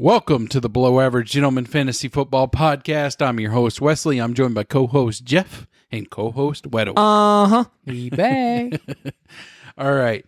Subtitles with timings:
[0.00, 3.20] Welcome to the Below Average Gentleman Fantasy Football Podcast.
[3.20, 4.20] I'm your host, Wesley.
[4.20, 6.92] I'm joined by co host Jeff and co host Wedo.
[6.96, 7.64] Uh huh.
[7.84, 8.80] We back.
[9.76, 10.24] All right.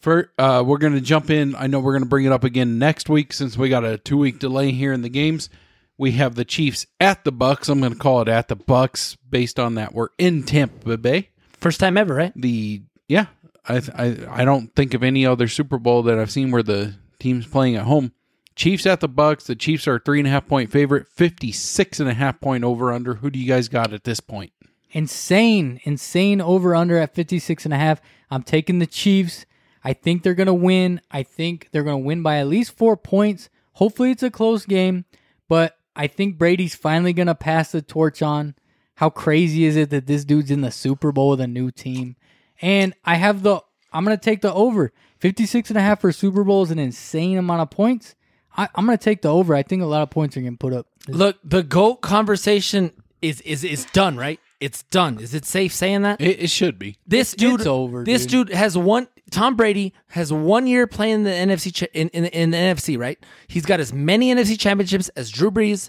[0.00, 1.54] For, uh, we're going to jump in.
[1.54, 3.96] I know we're going to bring it up again next week since we got a
[3.96, 5.48] two week delay here in the games.
[5.96, 7.68] We have the Chiefs at the Bucks.
[7.68, 11.30] I'm going to call it at the Bucks based on that we're in Tampa Bay.
[11.52, 12.32] First time ever, right?
[12.34, 13.26] The yeah,
[13.68, 16.96] I I I don't think of any other Super Bowl that I've seen where the
[17.20, 18.10] team's playing at home.
[18.54, 19.44] Chiefs at the Bucks.
[19.44, 22.92] The Chiefs are three and a half point favorite, 56 and a half point over
[22.92, 23.14] under.
[23.14, 24.52] Who do you guys got at this point?
[24.92, 28.00] insane, insane over under at 56 and a half.
[28.30, 29.46] I'm taking the Chiefs.
[29.82, 31.00] I think they're going to win.
[31.10, 33.48] I think they're going to win by at least 4 points.
[33.72, 35.06] Hopefully it's a close game,
[35.48, 38.54] but I think Brady's finally going to pass the torch on.
[38.96, 42.16] How crazy is it that this dude's in the Super Bowl with a new team?
[42.60, 43.60] And I have the
[43.92, 44.92] I'm going to take the over.
[45.18, 48.14] 56 and a half for Super Bowl is an insane amount of points.
[48.56, 49.54] I, I'm going to take the over.
[49.54, 50.86] I think a lot of points are going to put up.
[51.08, 54.38] Look, the GOAT conversation is is is done, right?
[54.60, 55.18] It's done.
[55.18, 56.20] Is it safe saying that?
[56.20, 56.96] It, it should be.
[57.06, 58.50] This dude, it's over, This dude.
[58.50, 59.08] has one.
[59.30, 63.18] Tom Brady has one year playing the NFC cha- in, in in the NFC, right?
[63.48, 65.88] He's got as many NFC championships as Drew Brees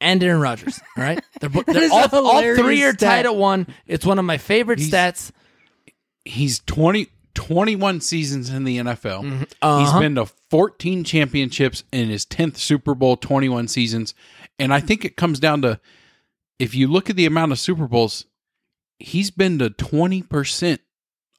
[0.00, 0.78] and Aaron Rodgers.
[0.98, 2.98] All right, they're, they're is all, all three are stat.
[3.00, 3.66] tied at one.
[3.86, 5.30] It's one of my favorite stats.
[6.24, 9.22] He's 20, 21 seasons in the NFL.
[9.22, 10.00] He's Uh-huh.
[10.00, 14.14] been to 14 championships in his 10th Super Bowl, 21 seasons.
[14.58, 15.80] And I think it comes down to
[16.58, 18.26] if you look at the amount of Super Bowls,
[18.98, 20.78] he's been to 20%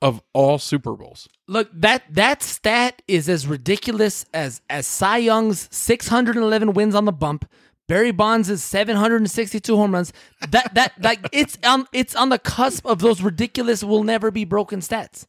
[0.02, 1.30] of all Super Bowls.
[1.47, 7.11] Look, that that stat is as ridiculous as as Cy Young's 611 wins on the
[7.14, 7.49] bump,
[7.88, 10.11] Barry Bonds' is 762 home runs.
[10.49, 14.44] That that like it's on it's on the cusp of those ridiculous will never be
[14.44, 15.25] broken stats.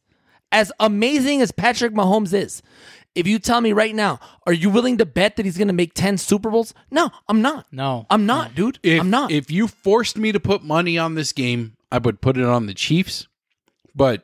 [0.51, 2.61] As amazing as Patrick Mahomes is,
[3.15, 5.73] if you tell me right now, are you willing to bet that he's going to
[5.73, 6.73] make 10 Super Bowls?
[6.91, 7.65] No, I'm not.
[7.71, 8.05] No.
[8.09, 8.79] I'm not, dude.
[8.83, 9.31] If, I'm not.
[9.31, 12.65] If you forced me to put money on this game, I would put it on
[12.65, 13.27] the Chiefs.
[13.95, 14.23] But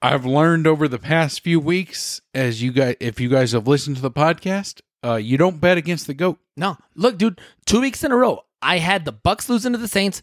[0.00, 3.96] I've learned over the past few weeks, as you guys, if you guys have listened
[3.96, 6.38] to the podcast, uh, you don't bet against the goat.
[6.56, 7.40] No, look, dude.
[7.66, 10.22] Two weeks in a row, I had the Bucks losing to the Saints.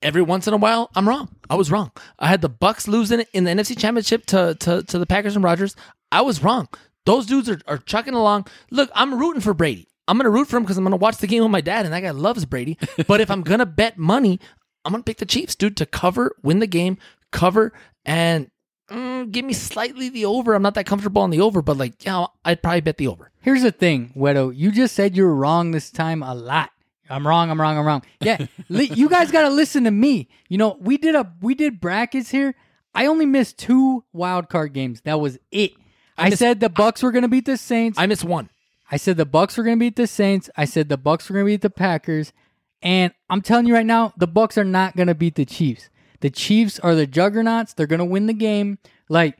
[0.00, 1.28] Every once in a while, I'm wrong.
[1.50, 1.90] I was wrong.
[2.18, 5.44] I had the Bucks losing in the NFC Championship to to, to the Packers and
[5.44, 5.74] Rodgers.
[6.12, 6.68] I was wrong.
[7.04, 8.46] Those dudes are, are chucking along.
[8.70, 9.88] Look, I'm rooting for Brady.
[10.06, 11.92] I'm gonna root for him because I'm gonna watch the game with my dad, and
[11.92, 12.78] that guy loves Brady.
[13.06, 14.40] but if I'm gonna bet money,
[14.84, 16.98] I'm gonna pick the Chiefs, dude, to cover, win the game,
[17.32, 17.72] cover,
[18.04, 18.50] and
[18.90, 20.54] mm, give me slightly the over.
[20.54, 23.30] I'm not that comfortable on the over, but like, yeah, I'd probably bet the over.
[23.40, 24.54] Here's the thing, Wedo.
[24.54, 26.70] You just said you were wrong this time a lot.
[27.10, 27.50] I'm wrong.
[27.50, 27.78] I'm wrong.
[27.78, 28.02] I'm wrong.
[28.20, 30.28] Yeah, li- you guys got to listen to me.
[30.48, 32.54] You know, we did a we did brackets here.
[32.94, 35.00] I only missed two wild card games.
[35.02, 35.72] That was it.
[36.16, 37.98] I, missed- said the Bucks were going to beat the Saints.
[37.98, 38.50] I missed one.
[38.90, 40.48] I said the Bucks were going to beat the Saints.
[40.56, 42.32] I said the Bucks were going to beat the Packers.
[42.80, 45.90] And I'm telling you right now, the Bucks are not going to beat the Chiefs.
[46.20, 47.74] The Chiefs are the juggernauts.
[47.74, 48.78] They're going to win the game.
[49.08, 49.36] Like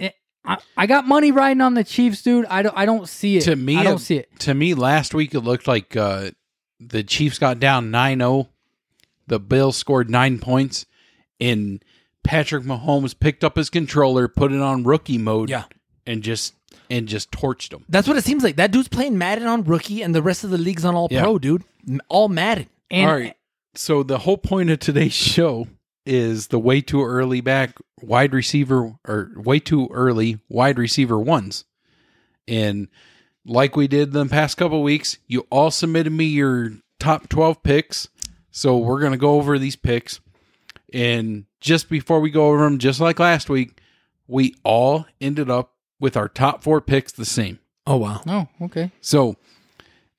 [0.00, 0.10] eh,
[0.44, 2.46] I, I got money riding on the Chiefs, dude.
[2.46, 3.42] I don't I don't see it.
[3.42, 4.28] To me, I don't see it.
[4.40, 6.30] To me, last week it looked like uh,
[6.80, 8.48] the Chiefs got down 9-0.
[9.26, 10.86] The Bills scored nine points,
[11.40, 11.84] and
[12.24, 15.64] Patrick Mahomes picked up his controller, put it on rookie mode, Yeah.
[16.06, 16.54] and just
[16.90, 17.84] and just torched them.
[17.90, 18.56] That's what it seems like.
[18.56, 21.22] That dude's playing Madden on rookie, and the rest of the league's on all Yeah.
[21.22, 21.62] pro, dude.
[22.08, 22.66] All Madden.
[22.90, 23.36] And All right.
[23.74, 25.68] So the whole point of today's show
[26.06, 31.66] is the way too early back wide receiver or way too early wide receiver ones.
[32.46, 32.88] And
[33.48, 38.08] like we did the past couple weeks, you all submitted me your top 12 picks.
[38.50, 40.20] So we're going to go over these picks.
[40.92, 43.80] And just before we go over them, just like last week,
[44.26, 47.58] we all ended up with our top four picks the same.
[47.86, 48.20] Oh wow.
[48.26, 48.90] Oh, okay.
[49.00, 49.36] So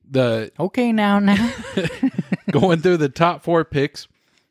[0.10, 1.54] the Okay, now, now.
[2.52, 4.08] going through the top four picks.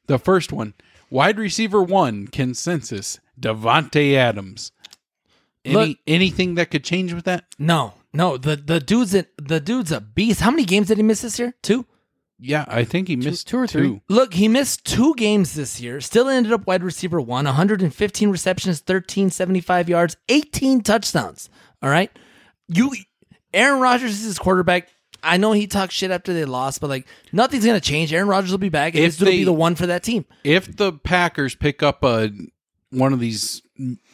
[0.07, 0.75] The first one,
[1.11, 4.73] wide receiver one consensus, Davante Adams.
[5.65, 7.45] Any Look- anything that could change with that?
[7.59, 8.37] No, no.
[8.37, 10.41] The the dude's a, the dude's a beast.
[10.41, 11.55] How many games did he miss this year?
[11.63, 11.87] Two.
[12.41, 14.01] Yeah, I think he missed two or three.
[14.09, 16.01] Look, he missed two games this year.
[16.01, 17.47] Still ended up wide receiver one.
[17.47, 21.51] 115 receptions, 1375 yards, 18 touchdowns.
[21.83, 22.11] All right,
[22.69, 22.93] you.
[23.53, 24.89] Aaron Rodgers is his quarterback.
[25.21, 28.13] I know he talks shit after they lost, but like nothing's gonna change.
[28.13, 30.05] Aaron Rodgers will be back, and If this dude will be the one for that
[30.05, 30.25] team.
[30.45, 32.31] If the Packers pick up a
[32.91, 33.63] one of these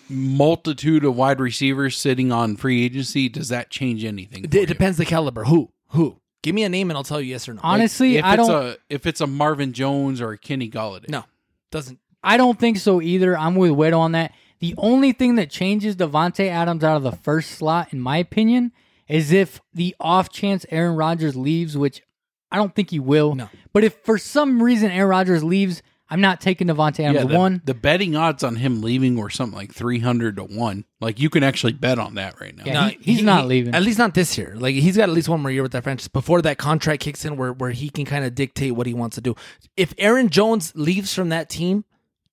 [0.08, 4.44] multitude of wide receivers sitting on free agency, does that change anything?
[4.44, 4.66] It, for you?
[4.66, 5.44] depends the caliber.
[5.44, 5.70] Who?
[5.88, 6.20] Who?
[6.42, 7.60] Give me a name and I'll tell you yes or no.
[7.64, 8.66] Honestly, if I it's don't.
[8.66, 11.08] a if it's a Marvin Jones or a Kenny Golladay.
[11.08, 11.24] no,
[11.70, 11.98] doesn't.
[12.22, 13.36] I don't think so either.
[13.36, 14.32] I'm with Wedo on that.
[14.60, 18.72] The only thing that changes Davante Adams out of the first slot, in my opinion,
[19.08, 22.02] is if the off chance Aaron Rodgers leaves, which
[22.50, 23.34] I don't think he will.
[23.34, 23.48] No.
[23.72, 27.62] But if for some reason Aaron Rodgers leaves, I'm not taking Davante Adams the, one.
[27.64, 30.84] the betting odds on him leaving were something like 300 to 1.
[31.00, 32.64] Like you can actually bet on that right now.
[32.66, 32.90] Yeah.
[32.90, 33.74] he- he's not leaving.
[33.74, 34.54] At least not this year.
[34.56, 37.24] Like he's got at least one more year with that franchise before that contract kicks
[37.24, 39.34] in, where where he can kind of dictate what he wants to do.
[39.76, 41.84] If Aaron Jones leaves from that team,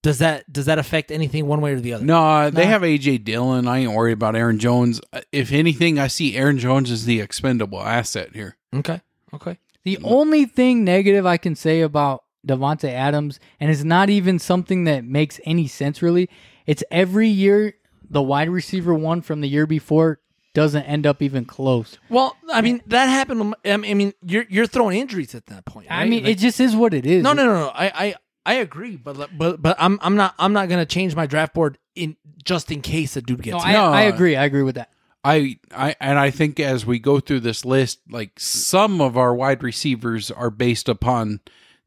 [0.03, 2.03] does that does that affect anything one way or the other?
[2.03, 3.67] No, they have AJ Dillon.
[3.67, 4.99] I ain't worried about Aaron Jones.
[5.13, 8.57] Uh, If anything, I see Aaron Jones as the expendable asset here.
[8.75, 8.99] Okay.
[9.33, 9.59] Okay.
[9.85, 14.85] The only thing negative I can say about Davante Adams, and it's not even something
[14.85, 16.29] that makes any sense really,
[16.65, 17.73] it's every year
[18.09, 20.19] the wide receiver one from the year before
[20.53, 21.97] doesn't end up even close.
[22.09, 23.55] Well, I mean that happened.
[23.63, 25.87] I mean, you're you're throwing injuries at that point.
[25.89, 27.23] I mean, Like- it just is what it is.
[27.23, 27.67] no, no, no, no.
[27.69, 28.15] I, I,
[28.45, 31.77] I agree, but but but I'm I'm not I'm not gonna change my draft board
[31.95, 33.53] in just in case a dude gets.
[33.53, 33.59] No.
[33.63, 33.85] I, No.
[33.85, 34.35] I agree.
[34.35, 34.89] I agree with that.
[35.23, 39.35] I, I and I think as we go through this list, like some of our
[39.35, 41.39] wide receivers are based upon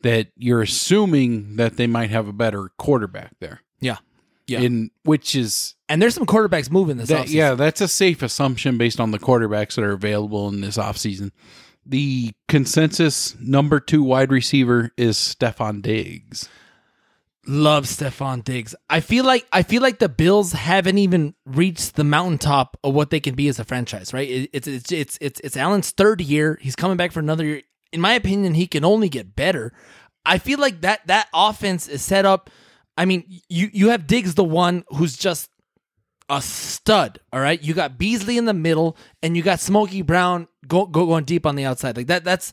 [0.05, 3.61] that you're assuming that they might have a better quarterback there.
[3.81, 3.97] yeah,
[4.47, 4.61] Yeah.
[4.61, 7.09] In which is and there's some quarterbacks moving this.
[7.09, 7.33] that, offseason.
[7.35, 11.31] yeah, that's a safe assumption based on the quarterbacks that are available in this offseason.
[11.87, 16.49] The consensus number two wide receiver is Stefon Diggs.
[17.47, 18.75] love Stefon Diggs.
[18.89, 23.11] I feel like I feel like the Bills haven't even reached the mountaintop of what
[23.11, 24.13] they can be as a franchise.
[24.15, 24.29] Right?
[24.31, 26.59] It- It's it's it's it's it's Allen's third year.
[26.63, 27.63] He's coming back for another year.
[27.95, 29.73] In my opinion, he can only get better.
[30.27, 32.51] I feel like that that offense is set up.
[32.99, 35.49] I mean, you you have Diggs, the one who's just
[36.29, 37.21] a stud.
[37.33, 41.07] All right, you got Beasley in the middle, and you got Smokey Brown go, go
[41.07, 41.97] going deep on the outside.
[41.97, 42.25] Like that.
[42.25, 42.53] That's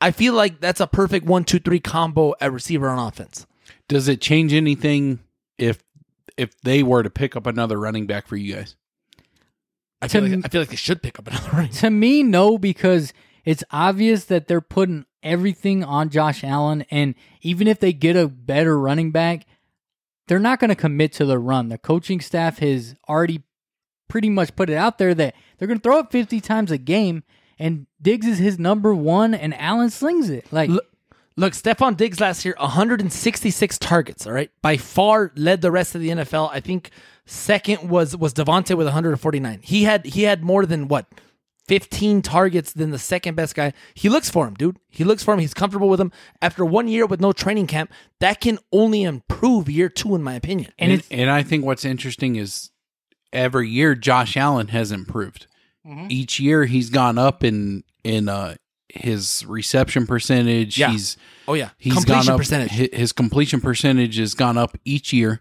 [0.00, 3.46] I feel like that's a perfect one, two, three combo at receiver on offense.
[3.88, 5.20] Does it change anything
[5.58, 5.82] if
[6.36, 8.74] if they were to pick up another running back for you guys?
[10.00, 11.70] I feel To like m- I feel like they should pick up another running.
[11.72, 13.12] To me, no, because
[13.44, 18.28] it's obvious that they're putting everything on Josh Allen, and even if they get a
[18.28, 19.46] better running back,
[20.28, 21.68] they're not going to commit to the run.
[21.68, 23.42] The coaching staff has already
[24.08, 26.78] pretty much put it out there that they're going to throw it 50 times a
[26.78, 27.24] game,
[27.58, 30.52] and Diggs is his number one, and Allen slings it.
[30.52, 30.86] Like, Look,
[31.36, 34.26] look, Stefon Diggs last year, 166 targets.
[34.26, 36.50] All right, by far led the rest of the NFL.
[36.52, 36.90] I think
[37.26, 39.60] second was was Davante with 149.
[39.62, 41.06] He had he had more than what
[41.72, 43.72] 15 targets than the second best guy.
[43.94, 44.76] He looks for him, dude.
[44.90, 45.40] He looks for him.
[45.40, 46.12] He's comfortable with him.
[46.42, 47.90] After one year with no training camp,
[48.20, 50.70] that can only improve year two, in my opinion.
[50.78, 52.70] and And, and I think what's interesting is
[53.32, 55.46] every year Josh Allen has improved.
[55.86, 56.08] Mm-hmm.
[56.10, 58.56] Each year he's gone up in in uh,
[58.90, 60.76] his reception percentage.
[60.76, 60.90] Yeah.
[60.90, 61.16] He's
[61.48, 62.70] Oh yeah, he's completion gone up, percentage.
[62.72, 65.40] hi- His completion percentage has gone up each year,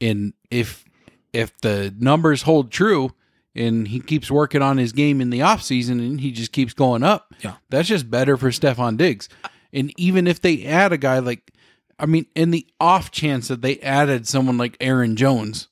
[0.00, 0.84] and if
[1.32, 3.12] if the numbers hold true,
[3.58, 7.02] and he keeps working on his game in the offseason and he just keeps going
[7.02, 7.56] up, Yeah.
[7.68, 9.28] that's just better for Stefon Diggs.
[9.72, 11.50] And even if they add a guy like,
[11.98, 15.68] I mean, in the off chance that they added someone like Aaron Jones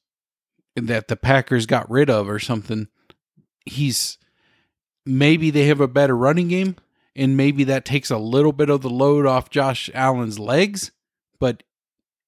[0.74, 2.88] that the Packers got rid of or something,
[3.64, 4.18] he's
[5.04, 6.76] maybe they have a better running game
[7.14, 10.90] and maybe that takes a little bit of the load off Josh Allen's legs,
[11.40, 11.62] but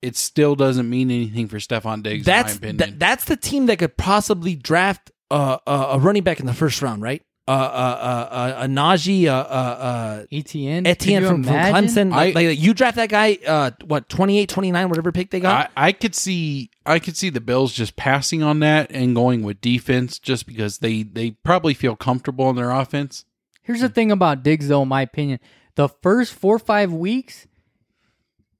[0.00, 2.76] it still doesn't mean anything for Stefon Diggs, that's in my opinion.
[2.78, 6.54] that, that's the team that could possibly draft uh, uh, a running back in the
[6.54, 7.22] first round, right?
[7.46, 10.86] Uh, uh, uh, uh, a Najee, uh, uh, uh, ETN.
[10.86, 11.88] Etienne from, from imagine?
[11.88, 12.10] Clemson.
[12.10, 15.70] Like, like, you draft that guy, uh, what 28, 29, whatever pick they got.
[15.74, 19.42] I, I could see I could see the Bills just passing on that and going
[19.42, 23.24] with defense just because they they probably feel comfortable in their offense.
[23.62, 25.40] Here's the thing about Diggs, though, in my opinion.
[25.74, 27.46] The first four or five weeks,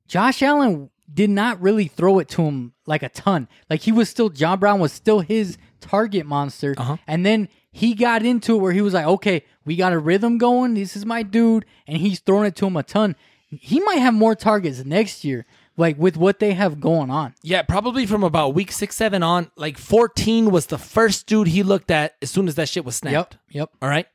[0.06, 3.48] Josh Allen did not really throw it to him like a ton.
[3.70, 6.74] Like he was still, John Brown was still his target monster.
[6.76, 6.96] Uh-huh.
[7.06, 10.38] And then he got into it where he was like, okay, we got a rhythm
[10.38, 10.74] going.
[10.74, 11.64] This is my dude.
[11.86, 13.16] And he's throwing it to him a ton.
[13.46, 15.46] He might have more targets next year,
[15.78, 17.34] like with what they have going on.
[17.42, 19.50] yeah, probably from about week six, seven on.
[19.56, 22.96] Like fourteen was the first dude he looked at as soon as that shit was
[22.96, 23.38] snapped.
[23.48, 23.54] Yep.
[23.54, 23.70] Yep.
[23.80, 24.06] All right.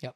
[0.00, 0.14] Yep.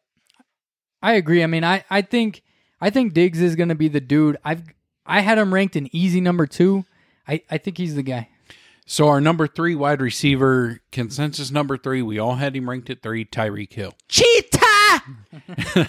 [1.01, 1.43] I agree.
[1.43, 2.43] I mean, I, I think
[2.79, 4.37] I think Diggs is going to be the dude.
[4.45, 4.63] I've
[5.07, 6.85] I had him ranked an easy number two.
[7.29, 8.29] I, I think he's the guy.
[8.87, 13.03] So our number three wide receiver consensus number three, we all had him ranked at
[13.03, 13.95] three, Tyreek Hill.
[14.09, 15.03] Cheetah.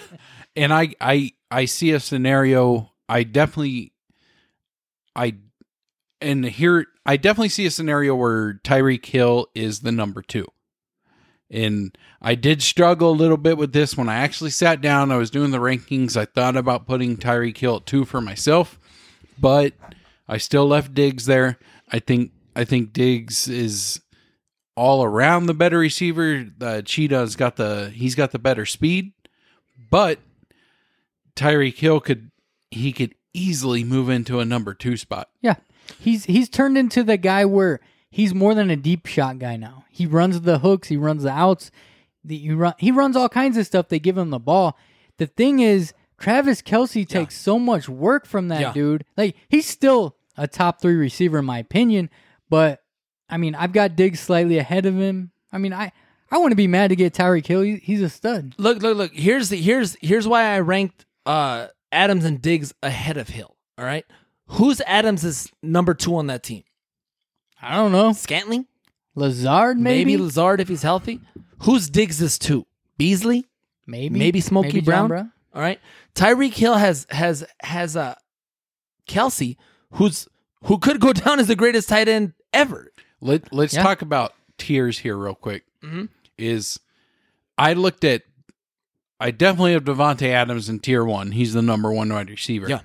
[0.58, 2.90] And I I I see a scenario.
[3.08, 3.92] I definitely
[5.14, 5.36] I
[6.20, 10.46] and here I definitely see a scenario where Tyreek Hill is the number two.
[11.48, 15.12] And I did struggle a little bit with this when I actually sat down.
[15.12, 16.16] I was doing the rankings.
[16.16, 18.80] I thought about putting Tyreek Hill at two for myself,
[19.40, 19.72] but
[20.28, 21.58] I still left Diggs there.
[21.90, 24.00] I think I think Diggs is
[24.76, 26.46] all around the better receiver.
[26.56, 29.12] The Cheetah's got the he's got the better speed,
[29.90, 30.18] but
[31.34, 32.30] Tyreek Hill could
[32.70, 35.28] he could easily move into a number two spot.
[35.40, 35.56] Yeah.
[35.98, 37.80] He's he's turned into the guy where
[38.10, 39.84] he's more than a deep shot guy now.
[39.90, 41.70] He runs the hooks, he runs the outs,
[42.24, 43.88] the, he run he runs all kinds of stuff.
[43.88, 44.76] They give him the ball.
[45.16, 48.72] The thing is, Travis Kelce takes so much work from that Yeah.
[48.72, 49.04] dude.
[49.16, 52.10] Like he's still a top three receiver in my opinion,
[52.50, 52.82] but
[53.28, 55.30] I mean I've got Diggs slightly ahead of him.
[55.52, 55.92] I mean I
[56.30, 57.62] I want to be mad to get Tyreek Hill.
[57.62, 58.54] He's a stud.
[58.58, 59.12] Look, look, look.
[59.14, 63.56] Here's the here's here's why I ranked uh Adams and Diggs ahead of Hill.
[63.78, 64.04] All right.
[64.52, 66.64] Who's Adams' is number two on that team?
[67.60, 68.12] I don't know.
[68.12, 68.66] Scantling?
[69.14, 71.20] Lazard Maybe, maybe Lazard if he's healthy.
[71.62, 72.66] Who's Diggs' is two?
[72.96, 73.46] Beasley?
[73.86, 75.32] maybe Maybe Smokey maybe John Brown?
[75.58, 75.80] All right.
[76.14, 78.14] Tyreek Hill has has has a uh,
[79.08, 79.56] Kelce
[79.94, 80.28] who's
[80.64, 82.92] who could go down as the greatest tight end ever.
[83.20, 83.82] Let Let's Yeah.
[83.82, 85.64] talk about tiers here real quick.
[85.82, 86.10] Mhm.
[86.38, 86.78] Is
[87.58, 88.22] I looked at
[89.18, 91.32] I definitely have Davante Adams in tier one.
[91.32, 92.68] He's the number one wide receiver.
[92.68, 92.82] Yeah.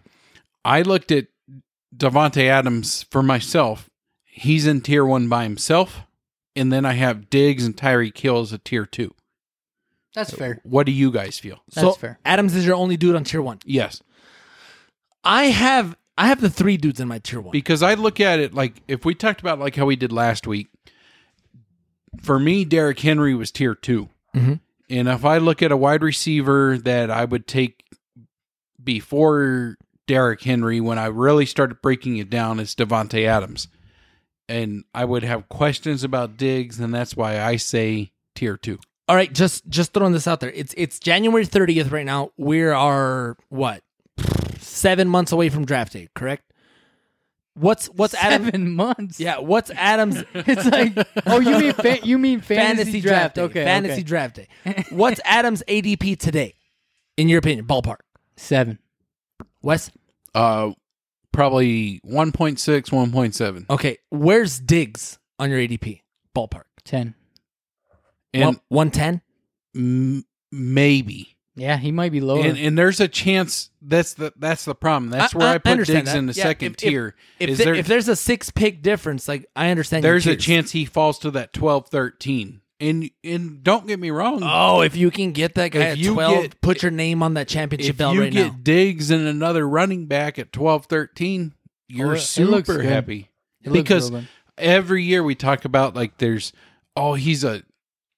[0.66, 1.28] I looked at
[1.96, 3.88] Davante Adams for myself.
[4.26, 6.02] He's in tier one by himself,
[6.56, 9.14] and then I have Diggs and Tyreek Hill as a tier two.
[10.14, 10.60] That's fair.
[10.64, 11.60] What do you guys feel?
[11.70, 12.20] so That's fair.
[12.26, 13.60] Adams is your only dude on tier one.
[13.66, 14.02] Yes,
[15.24, 17.52] I have I have the three dudes in my tier one.
[17.52, 20.46] because I look at it like if we talked about like how we did last
[20.48, 20.68] week.
[22.22, 24.60] For me, Derrick Henry was tier 2 Mhm.
[24.90, 27.84] and if I look at a wide receiver that I would take
[28.82, 33.68] before Derrick Henry, when I really started breaking it down, it's Davante Adams,
[34.50, 38.80] and I would have questions about Diggs, and that's why I say tier two.
[39.08, 40.52] All right, just just throwing this out there.
[40.52, 42.32] It's it's January 30th right now.
[42.38, 43.84] We are what?
[44.60, 46.44] 7 months away from draft day, correct?
[47.56, 49.20] What's what's Adam Seven months.
[49.20, 50.94] Yeah, what's Adams It's like,
[51.28, 53.36] oh, you mean fa- you mean fantasy, fantasy draft?
[53.36, 53.42] draft day?
[53.44, 54.04] Okay, fantasy okay.
[54.04, 54.48] draft day.
[54.90, 56.56] What's Adams ADP today?
[57.16, 58.00] In your opinion, ballpark.
[58.38, 58.80] seven.
[59.62, 59.92] Wes?
[60.34, 60.72] Uh,
[61.32, 63.70] probably 1.6, 1.7.
[63.70, 66.02] Okay, where's Diggs on your ADP?
[66.36, 66.64] Ballpark.
[66.84, 67.14] Ten.
[68.34, 69.22] And 110?
[69.76, 71.30] m- maybe.
[71.56, 72.44] Yeah, he might be lower.
[72.44, 75.12] And, and there's a chance that's the that's the problem.
[75.12, 76.18] That's I- where I I, put understand Diggs that.
[76.18, 77.16] in the Yeah, second if- if- tier.
[77.40, 80.04] If, is the- there, if there's a six pick difference, like I understand.
[80.04, 82.62] your there's a chance he falls to that 12, 13.
[82.80, 84.40] And and don't get me wrong.
[84.44, 87.22] Oh, if you can get that guy If at you 12, get- put your name
[87.22, 88.28] on that championship belt right now.
[88.28, 88.60] if belt you get now.
[88.64, 91.54] Diggs and another running back at 12, 13,
[91.88, 93.30] you're Oh, it- it super looks happy.
[93.64, 94.24] It because real
[94.58, 96.52] every year we talk about like there's
[96.98, 97.62] oh he's a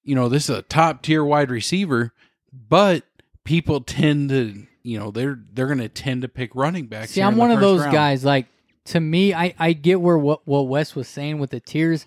[0.06, 2.14] you know this is a top tier wide receiver
[2.54, 3.04] but
[3.44, 7.22] people tend to you know they're they're going to tend to pick running backs See,
[7.22, 7.92] I'm one of those round.
[7.92, 8.24] guys.
[8.24, 8.46] Like
[8.86, 12.06] to me, I I get where what what Wes was saying with the tiers.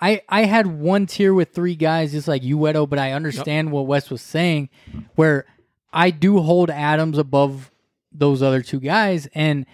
[0.00, 2.88] I I had one tier with three guys, just like you, Wedo.
[2.88, 4.70] But I understand what Wes was saying,
[5.16, 5.44] where
[5.92, 7.70] I do hold Adams above
[8.10, 9.66] those other two guys, and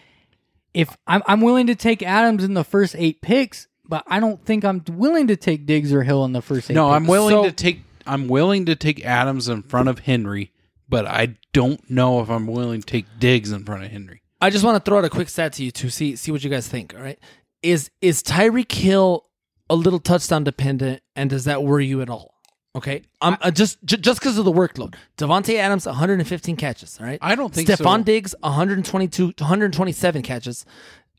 [0.75, 4.43] if I'm I'm willing to take Adams in the first eight picks, but I don't
[4.47, 6.75] think I'm willing to take Diggs or Hill in the first eight.
[6.75, 6.97] no picks.
[6.97, 10.53] i'm willing So- to take i'm willing to take adams in front of henry
[10.89, 14.49] but i don't know if i'm willing to take diggs in front of henry I
[14.49, 16.49] just want to throw out a quick stat to you to see see what you
[16.49, 16.95] guys think.
[16.97, 17.19] All right,
[17.63, 19.27] is is Tyreek Hill
[19.69, 22.41] a little touchdown dependent, and does that worry you at all?
[22.75, 24.95] Okay, I'm uh, just j- just because of the workload.
[25.19, 26.99] Davante Adams 115 catches.
[26.99, 28.05] All right, i don't think Stefon so.
[28.05, 30.65] Diggs 122 127 catches.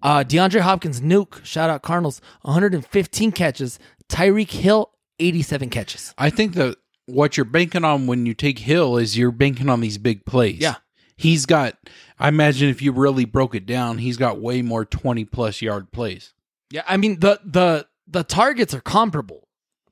[0.03, 3.79] Uh, DeAndre Hopkins, Nuke, shout out Cardinals, 115 catches.
[4.10, 6.13] Tyreek Hill, 87 catches.
[6.17, 9.79] i think that what you're banking on when you take hill is you're banking on
[9.81, 10.75] these big plays Yeah.
[11.15, 11.77] he's got
[12.17, 15.91] i imagine if you really broke it down he's got way more 20 plus yard
[15.91, 16.34] plays
[16.72, 19.48] Yeah, I mean the the the targets are comparable,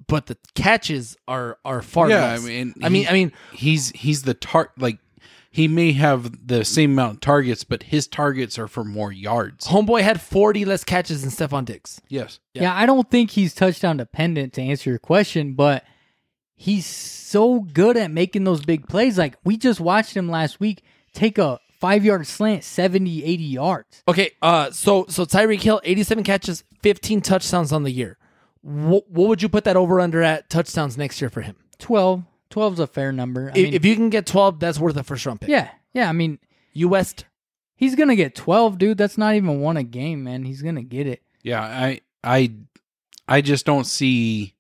[0.07, 2.43] but the catches are are far Yeah, less.
[2.43, 4.97] I mean, I mean, I mean, he's he's the tar like
[5.51, 9.67] he may have the same amount of targets, but his targets are for more yards.
[9.67, 11.99] Homeboy had 40 less catches than Stefon Diggs.
[12.07, 12.39] Yes.
[12.53, 12.75] Yeah.
[12.75, 15.83] I don't think he's touchdown dependent to answer your question, but
[16.55, 19.17] he's so good at making those big plays.
[19.17, 24.03] Like we just watched him last week take a five yard slant, 70, 80 yards.
[24.07, 28.17] Okay, uh, so so Tyreek Hill, 87 catches, 15 touchdowns on the year.
[28.61, 31.55] What, what would you put that over under at touchdowns next year for him?
[31.79, 32.23] 12.
[32.49, 33.47] 12 is a fair number.
[33.53, 35.49] I If, mean, if you can get 12, that's worth a first round pick.
[35.49, 35.69] yeah.
[35.93, 36.09] Yeah.
[36.09, 36.39] I mean,
[36.73, 37.25] U West.
[37.75, 38.97] he's going to get 12, dude.
[38.97, 40.43] That's not even one a game, man.
[40.43, 41.21] He's going to get it.
[41.43, 42.51] Yeah, I I
[43.27, 44.53] I just don't see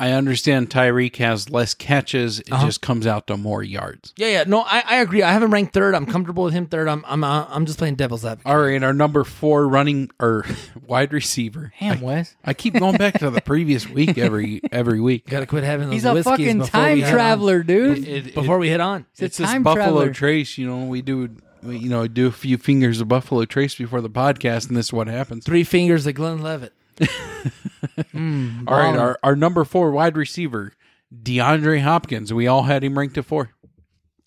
[0.00, 2.38] I understand Tyreek has less catches.
[2.38, 2.66] It Uh-huh.
[2.66, 4.12] just comes out to more yards.
[4.16, 4.44] Yeah, yeah.
[4.46, 5.22] No, I, I agree.
[5.24, 5.94] I have him ranked third.
[5.94, 6.86] I'm comfortable with him third.
[6.88, 8.46] I'm I'm uh, I'm just playing devil's advocate.
[8.50, 10.44] All right, our number four running or
[10.86, 11.72] wide receiver.
[11.80, 12.36] Damn, Wes.
[12.44, 15.26] I keep going back to the previous week every every week.
[15.26, 17.14] Got to quit having those He's a fucking time we head on.
[17.14, 17.98] traveler, dude.
[18.06, 20.12] It- it- Before we hit on, He's a it's this time Buffalo traveler.
[20.12, 20.58] Trace.
[20.58, 21.28] You know, we do
[21.66, 24.92] you know do a few fingers of Buffalo Trace before the podcast, and this is
[24.92, 25.44] what happens.
[25.44, 26.72] three fingers of Glenlivet.
[27.00, 30.72] Mm, All right, our, our number four wide receiver,
[31.14, 32.32] DeAndre Hopkins.
[32.32, 33.50] We all had him ranked at four.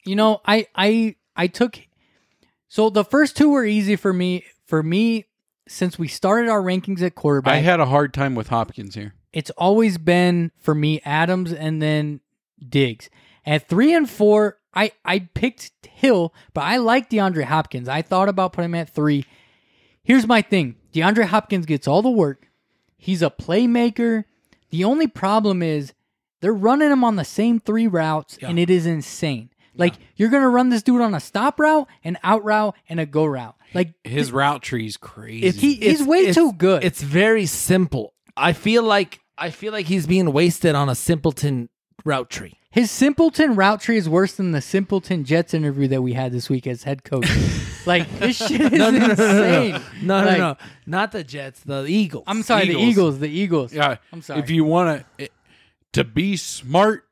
[0.06, 1.80] you know, I I I took
[2.70, 4.46] so the first two were easy for me.
[4.66, 5.26] For me,
[5.68, 9.14] since we started our rankings at quarterback, I had a hard time with Hopkins here.
[9.34, 12.22] it's always been for me Adams and then
[12.68, 13.10] Diggs.
[13.46, 17.90] At three and four, I I picked Hill, but I like DeAndre Hopkins.
[17.90, 19.26] I thought about putting him at three.
[20.04, 22.48] Here's my thing: DeAndre Hopkins gets all the work.
[23.02, 24.26] He's a playmaker.
[24.70, 25.92] The only problem is
[26.40, 29.50] they're running him on the same three routes, and it is insane.
[29.76, 33.08] Like you're gonna run this dude on a stop route, an out route, and a
[33.08, 33.56] go route.
[33.74, 35.50] Like His route tree's crazy.
[35.52, 36.84] he, he's way too good.
[36.84, 38.14] It's very simple.
[38.38, 41.70] I feel like I feel like he's being wasted on a simpleton
[42.06, 42.58] route tree.
[42.72, 46.50] His simpleton route tree is worse than the simpleton Jets interview that we had this
[46.50, 47.28] week as head coach.
[47.86, 49.82] like this shit is insane.
[50.02, 52.24] No, Like, no, no, not the Jets, the Eagles.
[52.28, 52.78] I'm sorry, Eagles.
[52.78, 53.74] the Eagles, the Eagles.
[53.74, 53.98] yeah.
[54.14, 54.40] I'm sorry.
[54.40, 55.28] If you want to eh,
[55.94, 57.04] to be smart,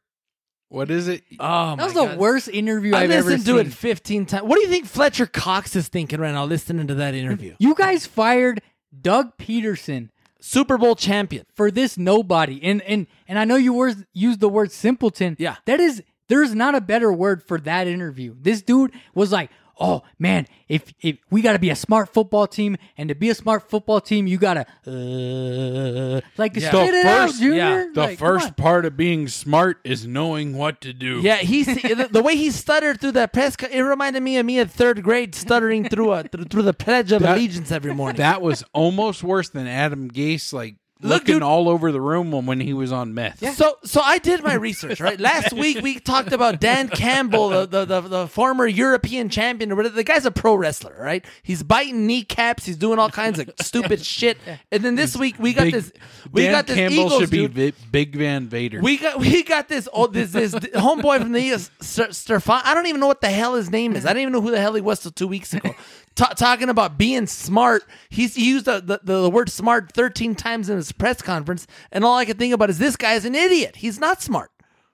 [0.69, 1.23] what is it?
[1.39, 2.17] Oh, that was my the God.
[2.19, 4.43] worst interview I I've ever listened to it 15 times.
[4.43, 7.55] What do you think Fletcher Cox is thinking right now listening to that interview?
[7.59, 8.61] You guys fired
[9.01, 11.45] Doug Pederson Super Bowl champion.
[11.53, 15.35] for this nobody, and and and I know you were used the word simpleton.
[15.39, 15.55] Yeah.
[15.65, 18.35] that is there's not a better word for that interview.
[18.39, 22.47] This dude was like, "Oh man, if if we got to be a smart football
[22.47, 26.69] team, and to be a smart football team, you gotta uh, like Yeah.
[26.69, 30.05] spit The it out, first- Junior." yeah, The Like, first part of being smart is
[30.05, 31.19] knowing what to do.
[31.21, 33.55] Yeah, he's the, the way he stuttered through that press.
[33.55, 36.73] co- It reminded me of me at third grade stuttering through a through, through the
[36.73, 38.17] Pledge of That- Allegiance every morning.
[38.17, 42.29] That was almost worse than Adam Gase, like Look, looking dude- all over the room
[42.31, 43.39] when, when he was on meth.
[43.55, 44.99] So, so I did my research.
[44.99, 49.71] Right, last week we talked about Dan Campbell, the, the the the former European champion,
[49.71, 49.95] or whatever.
[49.95, 51.23] The guy's a pro wrestler, right?
[51.41, 52.65] He's biting kneecaps.
[52.65, 54.37] He's doing all kinds of stupid shit.
[54.73, 55.93] And then this week we got Big- this.
[56.33, 57.53] We Dan got this Campbell Eagles should be dude.
[57.75, 58.81] Vi- Big Van Vader.
[58.81, 62.61] We got we got this oh this this homeboy from the Eagles, Stefan.
[62.65, 64.05] I don't even know what the hell his name is.
[64.05, 65.73] I didn't even know who the hell he was till two weeks ago.
[66.15, 70.69] Ta- talking about being smart, he's he used the, the the word smart thirteen times
[70.69, 73.77] in his press conference, and all I could think about is this guy's an idiot.
[73.77, 74.51] He's not smart.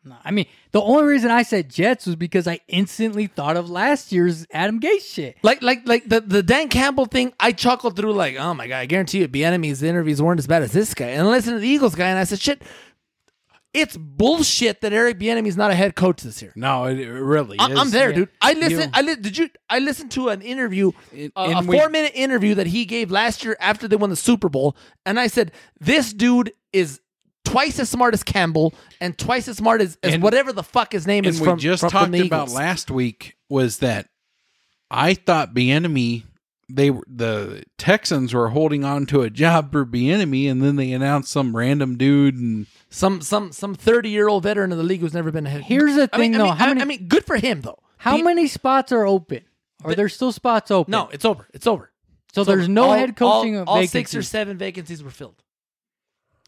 [0.08, 3.72] No, I mean, the only reason I said Jets was because I instantly thought of
[3.72, 5.36] last year's Adam Gase shit.
[5.42, 8.78] Like like like the, the Dan Campbell thing, I chuckled through like, oh my god,
[8.78, 11.08] I guarantee you, Bieniemy's interviews weren't as bad as this guy.
[11.08, 12.62] And I listened to the Eagles guy, and I said, shit,
[13.76, 16.54] it's bullshit that Eric Bieniemy's not a head coach this year.
[16.56, 17.80] no, it, it really I- is.
[17.80, 18.16] I'm there, yeah.
[18.16, 18.30] dude.
[18.42, 18.80] I listen.
[18.82, 19.50] You- I li- did you?
[19.70, 22.86] I listened to an interview, And- a, and a we- four minute interview that he
[22.86, 27.00] gave last year after they won the Super Bowl, and I said, this dude is
[27.44, 30.94] twice as smart as Campbell and twice as smart as, as And- whatever the fuck
[30.94, 31.60] his name And is we from.
[31.60, 34.08] just from, from talked the about last week was that
[34.90, 36.24] I thought Bieniemy
[36.70, 40.92] they were the Texans were holding on to a job for Bieniemy, and then they
[40.92, 45.02] announced some random dude and some some some thirty year old veteran of the league
[45.02, 45.62] who's never been a head.
[45.64, 46.44] Here's the I mean, thing, I though.
[46.46, 47.80] mean, How I- many- I mean, good for him though.
[47.98, 49.42] How Be- many spots are open?
[49.84, 50.92] Are there still spots open?
[50.92, 51.48] No, it's over.
[51.54, 51.92] It's over.
[52.34, 52.72] So It's there's over.
[52.72, 55.42] no All- head coaching All, all six or seven vacancies were filled.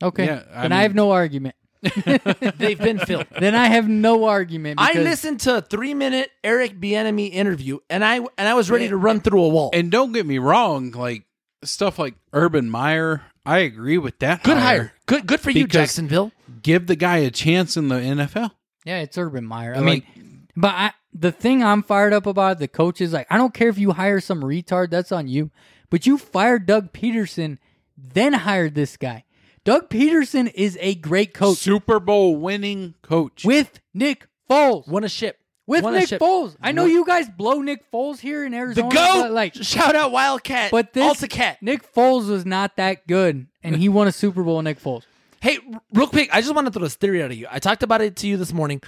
[0.02, 0.26] Okay.
[0.26, 1.56] Yeah, I then I have no argument.
[2.58, 3.28] They've been filled.
[3.40, 4.80] then I have no argument.
[4.80, 8.70] I because- listened to a three minute Eric Bieniemy interview, and I and I was
[8.72, 9.70] ready to run through a wall.
[9.74, 11.24] and don't get me wrong, like
[11.64, 14.44] stuff like Urban Meyer, I agree with that.
[14.44, 14.94] good hire.
[15.06, 16.32] Good good for you, Because- Jacksonville.
[16.64, 18.52] Give the guy a chance in the NFL.
[18.84, 19.76] Yeah, it's Urban Meyer.
[19.76, 23.38] I Like- mean, but I, the thing I'm fired up about the coaches, like, I
[23.38, 25.52] don't care if you hire some retard, that's on you.
[25.90, 27.60] But you fired Doug Pederson,
[27.98, 29.24] then hired this guy.
[29.68, 33.44] Doug Pederson is a great coach Super Bowl winning coach.
[33.44, 34.88] with Nick Foles.
[34.88, 35.40] Won a ship.
[35.66, 36.22] With Won a Nick ship.
[36.22, 36.56] Foles.
[36.62, 38.90] I know you guys blow Nick Foles here in The Arizona.
[38.90, 39.22] goat.
[39.24, 40.72] but, like, shout out Wildcat.
[40.72, 41.58] but this Alta Cat.
[41.62, 44.62] Nick Foles was not that good, and he won a Super Bowl.
[44.62, 45.04] Nick Foles.
[45.42, 47.48] Hey, r- real quick, I just want to throw this theory out of you.
[47.52, 48.82] I talked about it to you this morning.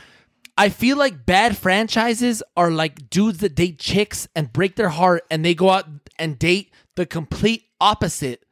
[0.57, 5.25] I feel like bad franchises are like dudes that date chicks and break their heart,
[5.29, 5.87] and they go out
[6.17, 8.45] and date the complete opposite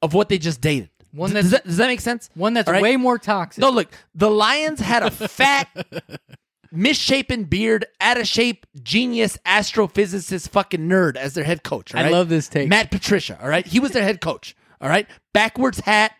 [0.00, 0.88] of what they just dated.
[1.14, 2.28] One does, that, does that make sense?
[2.34, 2.82] One that's All right?
[2.82, 3.60] way more toxic.
[3.62, 5.68] No, look, the Lions had a fat,
[6.72, 11.94] misshapen beard, out of shape, genius astrophysicist fucking nerd as their head coach.
[11.94, 12.12] all I right?
[12.12, 12.68] love this take.
[12.68, 13.66] Matt Patricia, all right?
[13.66, 15.06] He was their head coach, all right?
[15.32, 16.12] Backwards hat,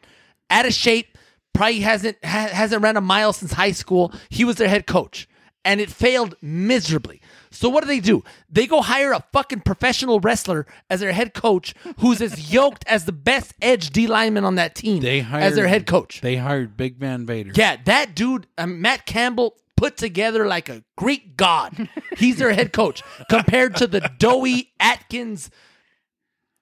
[0.51, 1.19] out of shape,
[1.53, 4.13] probably hasn't ha- hasn't ran a mile since high school.
[4.29, 5.29] He was their head coach,
[5.65, 7.21] and it failed miserably.
[7.55, 8.23] So what do they do?
[8.51, 13.05] They go hire a fucking professional wrestler as their head coach, who's as yoked as
[13.05, 16.21] the best edge D lineman on that team They hired as their head coach.
[16.21, 17.53] They hired Big Van Vader.
[17.55, 21.89] Yeah, that dude, um, Matt Campbell, put together like a Greek god.
[22.17, 25.51] He's their head coach compared to the doughy Atkins,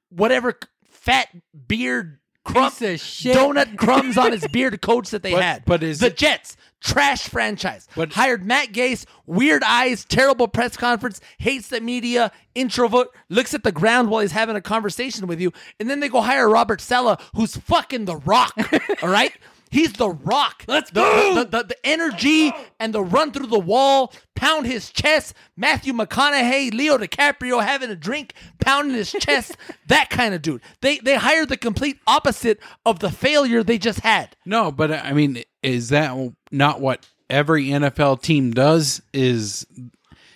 [0.08, 1.28] whatever fat
[1.66, 3.36] beard crumb, Piece of shit.
[3.36, 5.64] donut crumbs on his beard coach that they But- had.
[5.64, 7.86] but is the it- Jets trash franchise?
[7.94, 13.62] But- hired Matt Gase, weird eyes, terrible press conference, hates the media, introvert, looks at
[13.62, 16.80] the ground while he's having a conversation with you, and then they go hire Robert
[16.80, 18.54] Saleh, who's fucking the Rock.
[19.02, 19.32] all right.
[19.72, 20.64] He's the rock.
[20.68, 21.34] Let's go.
[21.34, 25.34] The, the, the energy and the run through the wall, pound his chest.
[25.56, 29.56] Matthew McConaughey, Leo DiCaprio having a drink, pounding his chest.
[29.86, 30.60] that kind of dude.
[30.82, 34.36] They they hired the complete opposite of the failure they just had.
[34.44, 36.14] No, but uh, I mean, is that
[36.50, 39.00] not what every NFL team does?
[39.14, 39.66] Is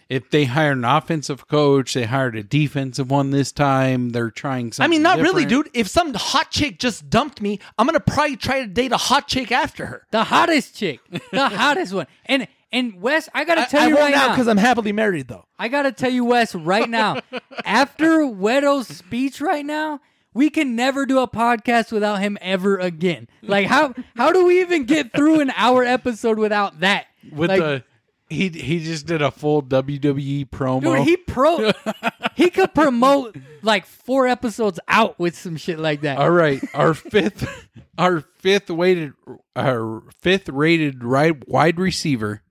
[0.08, 4.10] if they hire an offensive coach, they hired a defensive one this time.
[4.10, 4.88] They're trying something.
[4.88, 5.68] I mean, not really, dude.
[5.74, 9.28] If some hot chick just dumped me, I'm gonna probably try to date a hot
[9.28, 10.06] chick after her.
[10.10, 11.00] The hottest chick,
[11.32, 12.06] the hottest one.
[12.26, 14.56] And and Wes, I gotta tell I, I you won't right now now, because I'm
[14.58, 15.46] happily married, though.
[15.58, 17.20] I gotta tell you, Wes, right now.
[17.64, 20.00] after Wedo's speech, right now,
[20.34, 23.28] we can never do a podcast without him ever again.
[23.42, 27.06] Like how how do we even get through an hour episode without that?
[27.32, 27.84] with Like, the
[28.28, 30.80] he he just did a full WWE promo.
[30.96, 31.72] Dude, he pro
[32.34, 36.18] he could promote like four episodes out with some shit like that.
[36.18, 39.12] All right, our fifth, our fifth weighted,
[39.54, 42.42] our fifth rated right wide receiver,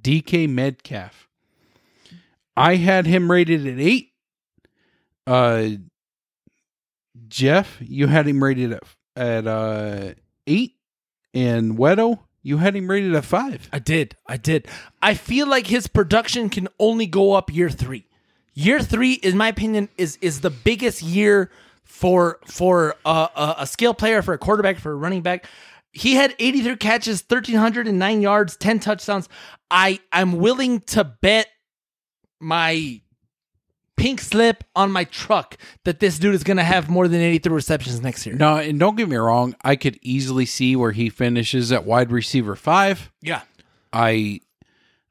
[0.00, 1.28] DK Metcalf.
[2.56, 4.10] I had him rated at eight.
[5.26, 5.68] Uh,
[7.28, 8.82] Jeff, you had him rated at
[9.14, 10.14] at uh
[10.46, 10.76] eight,
[11.34, 13.68] and Wedo, you had him rated at five.
[13.72, 14.16] I did.
[14.26, 14.66] I did.
[15.00, 18.06] I feel like his production can only go up year three.
[18.54, 21.50] Year three, in my opinion, is is the biggest year
[21.84, 25.46] for for a, a, skill player, for a quarterback, for a running back.
[25.92, 29.28] He had 83 catches, 1,309 yards, 10 touchdowns.
[29.70, 31.48] I I'm willing to bet
[32.40, 33.00] my
[34.02, 37.52] pink slip on my truck that this dude is going to have more than 83
[37.52, 38.34] receptions next year.
[38.34, 42.10] No, and don't get me wrong, I could easily see where he finishes at wide
[42.10, 43.12] receiver five.
[43.20, 43.42] Yeah.
[43.92, 44.40] I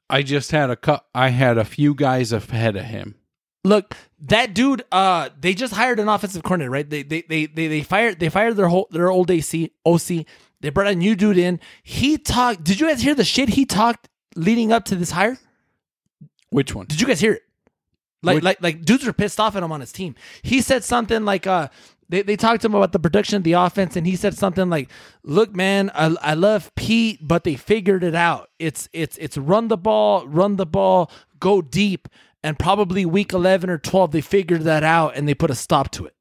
[0.09, 1.05] I just had a cut.
[1.15, 3.15] I had a few guys ahead of him.
[3.63, 4.83] Look, that dude.
[4.91, 6.89] Uh, they just hired an offensive coordinator, right?
[6.89, 10.25] They they they they, they fired they fired their whole their old AC OC.
[10.59, 11.61] They brought a new dude in.
[11.81, 12.65] He talked.
[12.65, 15.37] Did you guys hear the shit he talked leading up to this hire?
[16.49, 16.87] Which one?
[16.87, 17.43] Did you guys hear it?
[18.23, 20.15] Like Which- like like dudes are pissed off at him on his team.
[20.41, 21.69] He said something like uh.
[22.09, 24.69] They, they talked to him about the production of the offense, and he said something
[24.69, 24.91] like,
[25.23, 28.49] "Look, man, I, I love Pete, but they figured it out.
[28.59, 32.09] It's it's it's run the ball, run the ball, go deep,
[32.43, 35.89] and probably week eleven or twelve they figured that out and they put a stop
[35.91, 36.13] to it.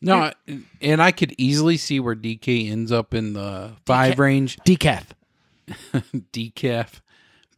[0.00, 0.32] No,
[0.80, 4.18] and I could easily see where DK ends up in the five DK.
[4.18, 5.04] range, Decaf.
[6.32, 7.00] decaf.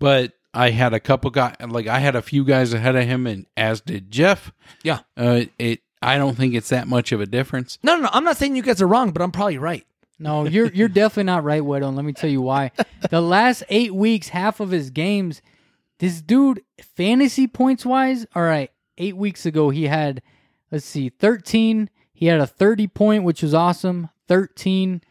[0.00, 3.26] But I had a couple guys, like I had a few guys ahead of him,
[3.26, 4.52] and as did Jeff.
[4.82, 5.00] Yeah.
[5.16, 5.80] Uh, it.
[6.00, 7.78] I don't think it's that much of a difference.
[7.82, 8.10] No, no, no.
[8.12, 9.86] I'm not saying you guys are wrong, but I'm probably right.
[10.18, 11.88] No, you're you're definitely not right, Wedo.
[11.88, 12.70] And let me tell you why.
[13.10, 15.42] The last eight weeks, half of his games,
[15.98, 16.62] this dude,
[16.96, 20.22] fantasy points wise, all right, eight weeks ago he had,
[20.70, 21.90] let's see, 13.
[22.14, 24.08] He had a 30 point, which was awesome.
[24.28, 25.02] 13,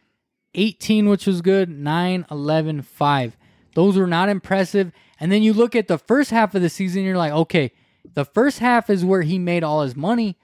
[0.56, 1.70] 18, which was good.
[1.70, 3.38] 9, 11, 5.
[3.76, 4.92] Those were not impressive.
[5.24, 7.72] And then you look at the first half of the season, you're like, okay,
[8.14, 10.38] the first half is where he made all his money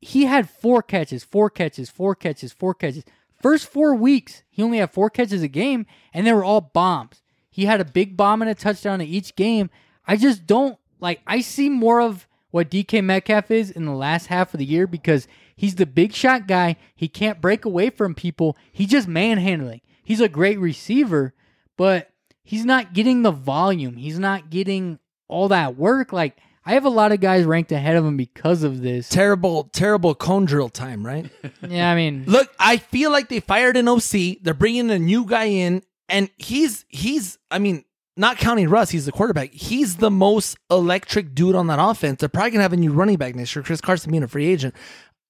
[0.00, 3.04] he had four catches, four catches, four catches, four catches.
[3.40, 7.22] First four weeks, he only had four catches a game, and they were all bombs.
[7.50, 9.70] He had a big bomb and a touchdown in each game.
[10.06, 11.20] I just don't like.
[11.26, 14.86] I see more of what DK Metcalf is in the last half of the year
[14.86, 16.76] because he's the big shot guy.
[16.94, 18.56] He can't break away from people.
[18.72, 19.80] He's just manhandling.
[20.02, 21.34] He's a great receiver,
[21.76, 22.10] but
[22.48, 23.96] he's not getting the volume.
[23.96, 26.14] He's not getting all that work.
[26.14, 29.06] Like I have a lot of guys ranked ahead of him because of this.
[29.10, 31.30] Terrible, terrible cone drill time, right?
[31.68, 34.38] Yeah, I mean, Look, I feel like they fired an OC.
[34.40, 37.36] They're bringing a new guy in, and he's he's.
[37.50, 37.84] I mean,
[38.16, 39.52] not counting Russ, he's the quarterback.
[39.52, 42.20] He's the most electric dude on that offense.
[42.20, 43.62] They're probably gonna have a new running back next year.
[43.62, 44.74] Chris Carson being a free agent,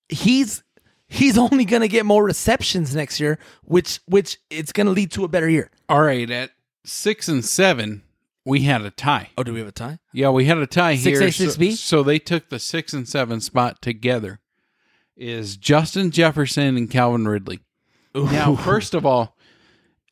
[0.09, 0.63] he's
[1.09, 5.29] he's only gonna get more receptions next year, which which it's gonna lead to a
[5.29, 5.71] better year.
[5.89, 6.51] All right, at
[6.85, 8.03] six and seven,
[8.45, 9.31] we had a tie.
[9.37, 9.99] Oh, do we have a tie?
[10.13, 11.29] Yeah, we had a tie Six here.
[11.29, 11.73] A, six so, B?
[11.73, 14.41] so they took the six and seven spot together.
[15.17, 17.61] Is Justin Jefferson and Calvin Ridley.
[18.15, 19.37] Now, first of all,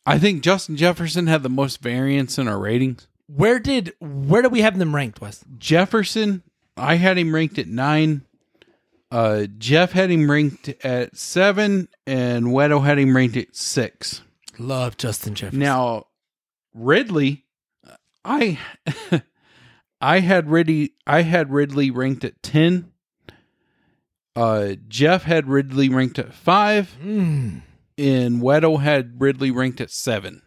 [0.04, 3.08] I think Justin Jefferson had the most variance in our ratings.
[3.26, 5.44] Where did where do we have them ranked, Wes?
[5.58, 6.42] Jefferson,
[6.76, 8.22] I had him ranked at nine.
[9.10, 14.22] Uh, Jeff had him ranked at seven, and Wedo had him ranked at six.
[14.58, 15.60] Love Justin Jefferson.
[15.60, 16.06] Now,
[16.76, 17.44] Ridley,
[18.24, 18.58] I,
[20.00, 22.92] I had Ridley, I had Ridley ranked at ten.
[24.34, 27.62] Uh, Jeff had Ridley ranked at five, Mm.
[27.96, 30.42] and Wedo had Ridley ranked at seven.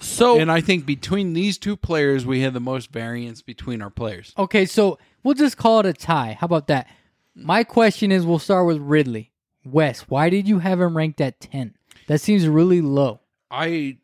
[0.00, 3.90] So And I think between these two players, we had the most variance between our
[3.90, 4.32] players.
[4.38, 6.36] Okay, so we'll just call it a tie.
[6.38, 6.86] How about that?
[7.34, 9.32] My question is we'll start with Ridley.
[9.64, 11.74] Wes, why did you have him ranked at 10?
[12.06, 13.20] That seems really low.
[13.50, 13.98] I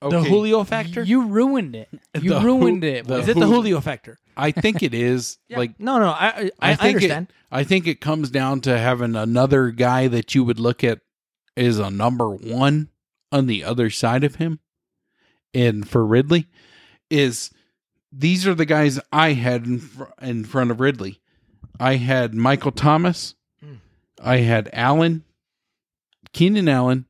[0.00, 0.28] the okay.
[0.28, 1.02] Julio factor?
[1.02, 1.88] You ruined it.
[2.20, 3.06] You The ruined who- it.
[3.06, 3.22] the Wes.
[3.24, 4.18] Is it the Who- Julio factor?
[4.36, 5.58] I think it is Yeah.
[5.58, 7.26] like no, no, I I, I, think understand.
[7.30, 11.00] It, I think it comes down to having another guy that you would look at
[11.56, 12.88] as a number one
[13.32, 14.60] on the other side of him.
[15.54, 16.46] And for Ridley,
[17.10, 17.50] is
[18.12, 21.20] these are the guys I had in, fr- in front of Ridley.
[21.80, 23.34] I had Michael Thomas.
[23.64, 23.74] Hmm.
[24.22, 25.24] I had Allen,
[26.32, 27.06] Keenan Allen.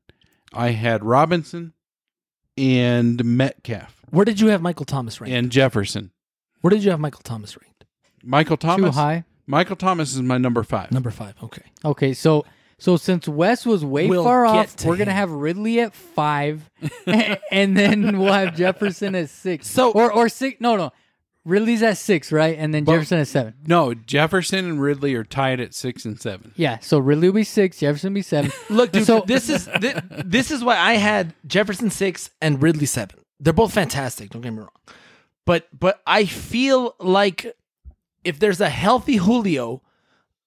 [0.53, 1.73] I had Robinson
[2.59, 5.35] and Metcalf Where did you have Michael Thomas ranked?
[5.35, 6.11] and Jefferson.
[6.61, 7.85] Where did you have Michael Thomas ranked?
[8.23, 8.77] Michael Thomas.
[8.77, 8.97] Too Thomas.
[8.97, 9.25] high.
[9.47, 10.91] Michael Thomas is my number five.
[10.93, 11.35] Number five.
[11.43, 11.63] Okay.
[11.85, 12.45] Okay, so
[12.79, 15.17] so since Wes was way We'll far get off, to we're gonna him.
[15.17, 16.69] have Ridley at five,
[17.51, 19.67] and then we'll have Jefferson at six.
[19.69, 20.61] So- or or six?
[20.61, 20.93] No, no,
[21.49, 22.57] Ridley's at six, right?
[22.59, 23.55] And then But- Jefferson at seven.
[23.67, 26.53] No, Jefferson and Ridley are tied at six and seven.
[26.57, 28.53] Yeah, so Ridley will be six, Jefferson will be seven.
[28.71, 32.87] Look, dude, So- this is thi- this is why I had Jefferson six and Ridley
[32.87, 33.19] seven.
[33.41, 34.31] They're both fantastic.
[34.31, 34.71] Don't get me wrong,
[35.47, 37.55] but but I feel like
[38.25, 39.83] if there's a healthy Julio,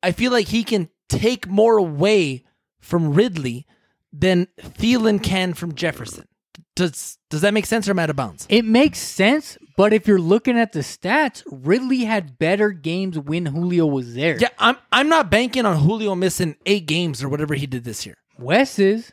[0.03, 2.43] I feel like he can take more away
[2.79, 3.65] from Ridley
[4.11, 6.27] than Thielen can from Jefferson.
[6.75, 8.45] Does does that make sense or am I out of bounds?
[8.49, 13.45] It makes sense, but if you're looking at the stats, Ridley had better games when
[13.47, 14.37] Julio was there.
[14.39, 18.05] Yeah, I'm I'm not banking on Julio missing eight games or whatever he did this
[18.05, 18.17] year.
[18.37, 19.11] Wes is.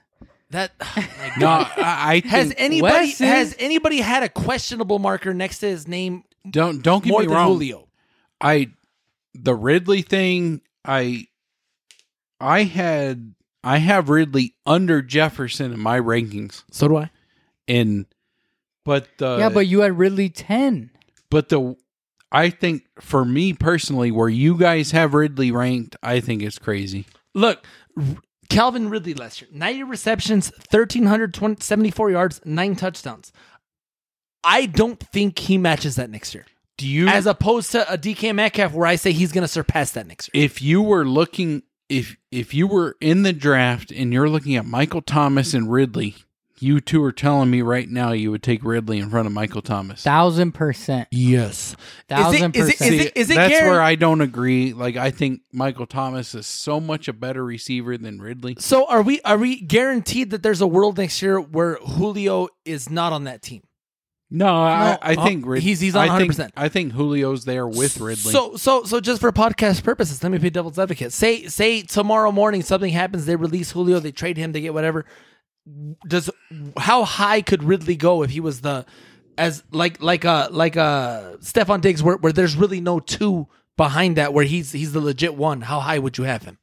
[0.51, 0.73] That
[1.39, 5.87] No, I, I has anybody is- has anybody had a questionable marker next to his
[5.87, 7.49] name don't don't get more me than wrong.
[7.53, 7.89] Julio?
[8.41, 8.69] I
[9.35, 10.63] the Ridley thing.
[10.85, 11.27] I
[12.41, 16.63] I had I have Ridley under Jefferson in my rankings.
[16.71, 17.11] So do I.
[17.69, 18.07] In
[18.85, 20.91] but the yeah, but you had Ridley 10.
[21.31, 21.77] but the
[22.33, 27.07] I think for me personally, where you guys have Ridley ranked, I think it's crazy.
[27.35, 27.65] Look,
[28.49, 33.33] Calvin Ridley last year, 90 receptions, 1,374 yards, nine touchdowns.
[34.45, 36.47] I don't think he matches that next year.
[36.77, 39.91] Do you As opposed to a DK Metcalf, where I say he's going to surpass
[39.93, 40.45] that next year.
[40.45, 44.65] if you were looking if if you were in the draft and you're looking at
[44.67, 46.17] Michael Thomas and Ridley,
[46.63, 49.63] you two are telling me right now you would take Ridley in front of Michael
[49.63, 50.03] Thomas.
[50.03, 51.09] Thousand percent.
[51.11, 51.77] Yes.
[52.09, 52.95] Thousand is it, percent.
[52.95, 54.73] is it, is it That's Garrett- where I don't agree.
[54.73, 58.57] Like I think Michael Thomas is so much a better receiver than Ridley.
[58.59, 62.91] So are we are we guaranteed that there's a world next year where Julio is
[62.91, 63.63] not on that team?
[64.31, 66.51] No, I, I oh, think Rid- he's- he's on I think- 100%.
[66.55, 68.31] I think Julio's there with Ridley.
[68.31, 71.15] So so so just for podcast purposes, let me be devil's advocate.
[71.15, 75.07] Say say tomorrow morning something happens, they release Julio, they trade him, they get whatever.
[76.07, 76.31] Does
[76.77, 78.87] how high could Ridley go if he was the
[79.37, 83.47] as like like a like uh, a Stefon Diggs where, where there's really no two
[83.77, 85.61] behind that where he's he's the legit one?
[85.63, 86.59] How high would you have him?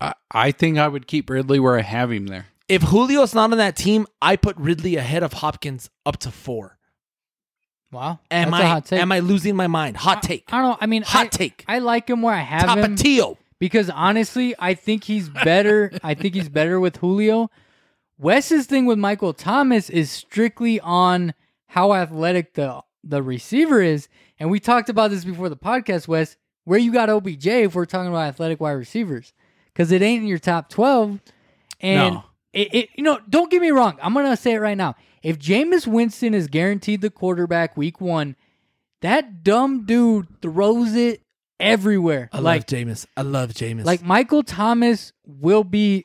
[0.00, 2.46] I, I think I would keep Ridley where I have him there.
[2.68, 6.78] If Julio's not on that team, I put Ridley ahead of Hopkins up to four.
[7.92, 8.20] Wow.
[8.30, 9.00] Am That's a I hot take.
[9.00, 9.96] am I losing my mind?
[9.96, 10.44] Hot take.
[10.52, 10.78] I don't know.
[10.80, 11.64] I mean, Hot I, take.
[11.66, 13.36] I like him where I have him Tapatio.
[13.58, 15.90] because honestly, I think he's better.
[16.04, 17.50] I think he's better with Julio.
[18.20, 21.32] Wes's thing with Michael Thomas is strictly on
[21.68, 26.06] how athletic the the receiver is, and we talked about this before the podcast.
[26.06, 29.32] Wes, where you got OBJ if we're talking about athletic wide receivers,
[29.72, 31.18] because it ain't in your top twelve,
[31.80, 32.24] and No.
[32.52, 33.98] it, it you know don't get me wrong.
[34.02, 34.96] I'm gonna say it right now.
[35.22, 38.36] If Jameis Winston is guaranteed the quarterback week one,
[39.00, 41.22] that dumb dude throws it
[41.58, 42.28] everywhere.
[42.32, 43.06] I like love Jameis.
[43.16, 43.84] I love Jameis.
[43.84, 46.04] like Michael Thomas will be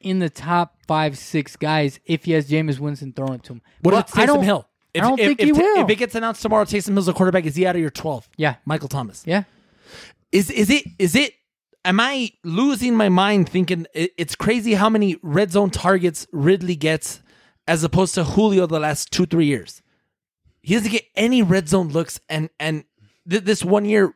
[0.00, 3.62] in the top five, six guys if he has Jameis Winston throwing it to him.
[3.82, 4.68] What But about I Taysom don't- Hill?
[4.94, 5.84] I don't think if, he if, will.
[5.84, 7.44] If it gets announced tomorrow, Taysom Hill's a quarterback.
[7.44, 8.28] Is he out of your twelve?
[8.36, 9.22] Yeah, Michael Thomas.
[9.26, 9.44] yeah.
[10.32, 11.34] Is is it is it?
[11.84, 17.20] Am I losing my mind thinking it's crazy how many red zone targets Ridley gets
[17.68, 19.82] as opposed to Julio the last two three years?
[20.62, 22.84] He doesn't get any red zone looks, and and
[23.30, 24.14] th- this one year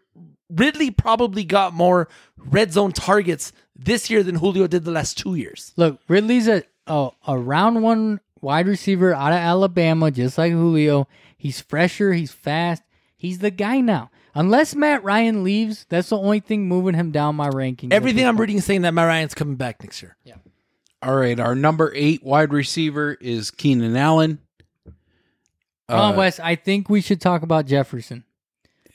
[0.51, 5.35] Ridley probably got more red zone targets this year than Julio did the last two
[5.35, 5.72] years.
[5.76, 11.08] Look, Ridley's a, a a round one wide receiver out of Alabama, just like Julio.
[11.37, 12.12] He's fresher.
[12.12, 12.82] He's fast.
[13.16, 14.11] He's the guy now.
[14.35, 17.92] Unless Matt Ryan leaves, that's the only thing moving him down my ranking.
[17.92, 20.16] Everything I'm reading is saying that Matt Ryan's coming back next year.
[20.24, 20.37] Yeah.
[21.02, 24.38] All right, our number eight wide receiver is Keenan Allen.
[25.88, 26.40] Come on, Uh, Wes.
[26.40, 28.24] I think we should talk about Jefferson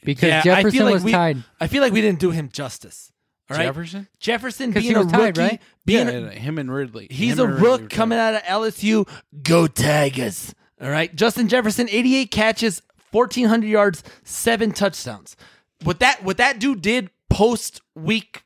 [0.04, 1.44] because Yeah, Jefferson like was we- tied.
[1.60, 3.12] I feel like we didn't do him justice.
[3.50, 4.08] All right, Jefferson?
[4.20, 5.62] Jefferson 'Cause being he a was tied, rookie, right?
[5.86, 7.08] being yeah, a- him and Ridley.
[7.10, 9.08] He's Him a and Ridley rook coming out of LSU.
[9.44, 10.54] Go Tigers.
[10.82, 11.16] All right.
[11.16, 12.82] Justin Jefferson, 88 catches,
[13.12, 15.36] 1,400 yards, seven touchdowns.
[15.84, 18.44] What that what that dude did post week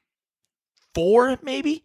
[0.94, 1.84] four, maybe,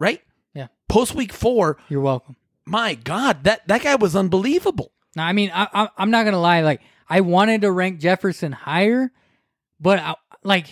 [0.00, 0.22] right?
[0.54, 0.68] Yeah.
[0.88, 2.36] Post week four, You're welcome.
[2.66, 4.92] my God, that that guy was unbelievable.
[5.16, 6.62] Now, I mean, I, I, I'm not gonna lie.
[6.62, 9.10] Like, I wanted to rank Jefferson higher,
[9.80, 10.66] but I, like,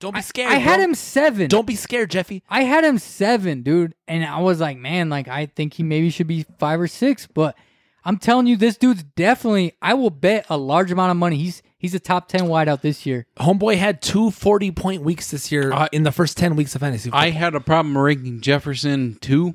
[0.00, 0.52] Don't be scared.
[0.52, 0.84] I had bro.
[0.84, 1.48] him seven.
[1.48, 2.42] Don't be scared, Jeffy.
[2.48, 6.10] I had him seven, dude, and I was like, man, like I think he maybe
[6.10, 7.26] should be five or six.
[7.26, 7.56] But
[8.04, 9.74] I'm telling you, this dude's definitely.
[9.82, 11.36] I will bet a large amount of money.
[11.36, 13.26] He's he's a top ten wideout this year.
[13.38, 16.80] Homeboy had two 40 point weeks this year I- in the first 10 weeks of
[16.80, 17.10] fantasy.
[17.12, 19.54] I had a problem ranking Jefferson too,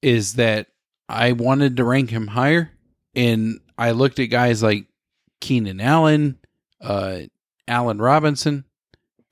[0.00, 0.68] is that
[1.10, 2.70] I wanted to rank him higher,
[3.14, 4.86] and I looked at guys like
[5.42, 6.38] Keenan Allen,
[6.80, 7.18] uh,
[7.68, 8.64] Allen Robinson,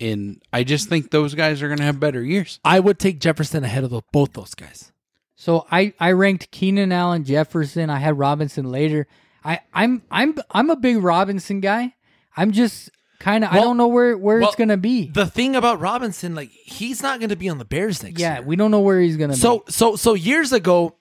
[0.03, 2.59] and I just think those guys are going to have better years.
[2.65, 4.93] I would take Jefferson ahead of the, both those guys.
[5.37, 7.91] So I I ranked Keenan Allen, Jefferson.
[7.91, 9.07] I had Robinson later.
[9.45, 11.95] I I'm I'm I'm a big Robinson guy.
[12.37, 15.09] I'm just kind of I don't know where where well, it's gonna be.
[15.09, 18.39] The thing about Robinson, like he's not going to be on the Bears next yeah,
[18.39, 18.47] year.
[18.47, 19.73] we don't know where he's gonna So be.
[19.73, 20.97] so so years ago,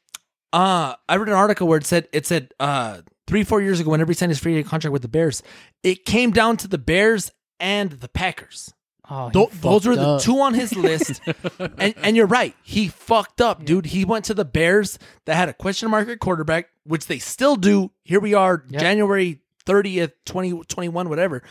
[0.54, 3.92] uh, I read an article where it said it said uh three four years ago
[3.92, 5.44] whenever he signed his free agent contract with the Bears,
[5.84, 8.74] it came down to the Bears and the Packers.
[9.14, 10.22] Oh, Tho- those were the up.
[10.22, 11.20] two on his list,
[11.78, 12.56] and and you're right.
[12.64, 13.88] He fucked up, dude.
[13.88, 17.58] He went to the Bears that had a question mark at quarterback, which they still
[17.58, 17.92] do.
[18.06, 18.80] Here we are, Yep.
[18.82, 21.44] January thirtieth, twenty twenty one, whatever.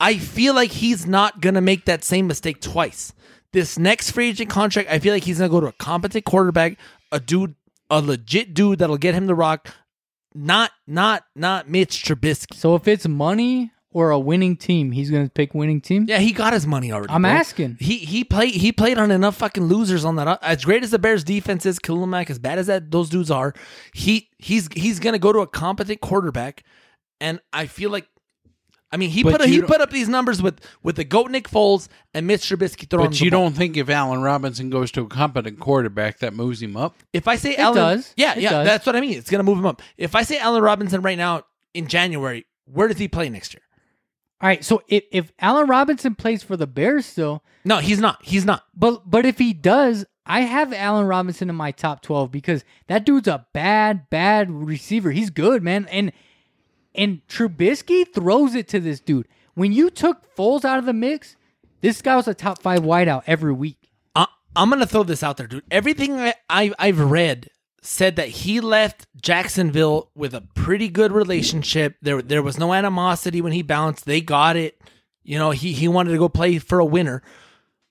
[0.00, 3.12] I feel like he's not gonna make that same mistake twice.
[3.52, 6.76] This next free agent contract, I feel like he's gonna go to a competent quarterback,
[7.12, 7.54] a dude,
[7.88, 9.68] a legit dude that'll get him the rock.
[10.34, 12.54] Not, not, not Mitch Trubisky.
[12.56, 16.04] So if it's money or a winning team, he's gonna pick winning team.
[16.06, 17.10] Yeah, he got his money already.
[17.14, 17.30] I'm bro.
[17.30, 17.78] asking.
[17.80, 20.28] He he played he played on enough fucking losers on that.
[20.28, 23.08] Uh, as great as the Bears defense is, Khalil Mack, as bad as that those
[23.08, 23.54] dudes are,
[23.94, 26.62] he he's he's gonna go to a competent quarterback,
[27.22, 28.06] and I feel like,
[28.92, 31.30] I mean, he But put a, he put up these numbers with with the goat
[31.30, 33.08] Nick Foles and Mitch Trubisky throwing.
[33.08, 33.44] But the you ball.
[33.44, 36.96] don't think if Allen Robinson goes to a competent quarterback that moves him up?
[37.14, 38.12] If I say Allen, does.
[38.14, 38.66] yeah, It yeah, does.
[38.66, 39.16] that's what I mean.
[39.16, 39.80] It's gonna move him up.
[39.96, 43.62] If I say Allen Robinson right now in January, where does he play next year?
[44.40, 44.64] All right.
[44.64, 48.24] So if if Allen Robinson plays for the Bears still, No, he's not.
[48.24, 48.64] He's not.
[48.76, 53.06] but but if he does, I have Allen Robinson in my top twelve because that
[53.06, 55.10] dude's a bad bad receiver.
[55.12, 56.12] He's good, man, and
[56.94, 59.28] and Trubisky throws it to this dude.
[59.54, 61.36] When you took Foles out of the mix,
[61.80, 63.90] this guy was a top five wideout every week.
[64.14, 65.64] I, I'm gonna throw this out there, dude.
[65.70, 67.48] Everything I, I I've read
[67.86, 71.96] said that he left Jacksonville with a pretty good relationship.
[72.02, 74.04] There there was no animosity when he bounced.
[74.06, 74.80] They got it.
[75.22, 77.22] You know, he he wanted to go play for a winner.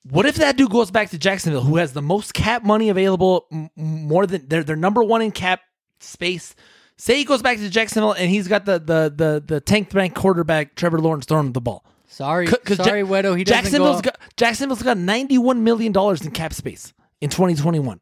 [0.10, 3.48] What if that dude goes back to Jacksonville, who has the most cap money available,
[3.52, 5.62] m- more than they're they're number one in cap
[6.00, 6.54] space.
[6.98, 10.14] Say he goes back to Jacksonville and he's got the the the the tank bank
[10.16, 11.84] quarterback Trevor Lawrence throwing him the ball.
[12.08, 13.38] Sorry, 'Cause- 'cause sorry, Ja- Wedo.
[13.38, 14.04] He doesn't Jacksonville's up.
[14.04, 18.00] got Jacksonville's got ninety one million dollars in cap space in twenty twenty one.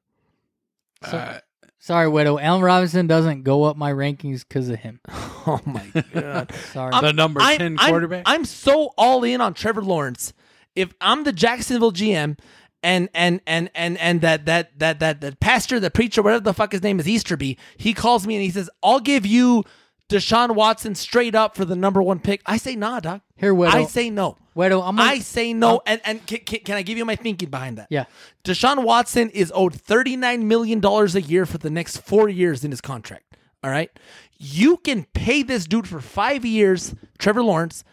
[1.02, 1.40] Uh,
[1.84, 2.42] Sorry, Wedo.
[2.42, 5.02] Allen Robinson doesn't go up my rankings because of him.
[5.46, 6.54] Oh my god!
[6.72, 6.92] Sorry.
[7.02, 8.24] The number 10 quarterback?
[8.26, 10.32] I'm, so all in on Trevor Lawrence.
[10.74, 12.40] If I'm the Jacksonville GM
[12.82, 16.54] and and and and and that that that that that pastor, the preacher, whatever the
[16.54, 19.66] fuck his name is, Easterby, he calls me and he says, "I'll give you
[20.14, 23.74] Deshaun Watson straight up for the number one pick." I say, "Nah, doc." Here, Wedo.
[23.74, 24.38] I say no.
[24.56, 27.16] Wedo, I'm gonna, I say no, and and can, can, can I give you my
[27.16, 27.88] thinking behind that?
[27.90, 28.06] Yeah.
[28.44, 32.64] Deshaun Watson is owed thirty nine million dollars a year for the next four years
[32.64, 33.36] in his contract.
[33.64, 33.90] All right,
[34.38, 37.84] you can pay this dude for five years, Trevor Lawrence,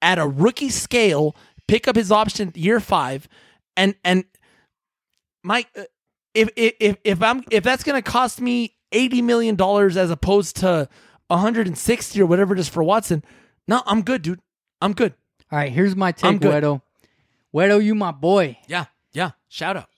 [0.00, 3.28] at a rookie scale, pick up his option year five,
[3.76, 4.24] and and
[5.42, 5.84] Mike, uh,
[6.34, 10.56] if if if, if I'm if that's gonna cost me eighty million dollars as opposed
[10.56, 10.88] to
[11.28, 13.22] one hundred and sixty or whatever it is for Watson,
[13.66, 14.40] no, I'm good, dude.
[14.80, 15.14] I'm good.
[15.50, 16.40] All right, here's my take.
[16.40, 16.82] Wedo.
[17.54, 18.58] Wedo, you my boy.
[18.66, 19.30] Yeah, yeah.
[19.48, 19.88] Shout out.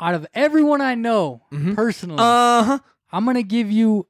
[0.00, 1.42] Out of everyone I know
[1.74, 2.78] personally, Uh huh.
[3.10, 4.06] I'm gonna give you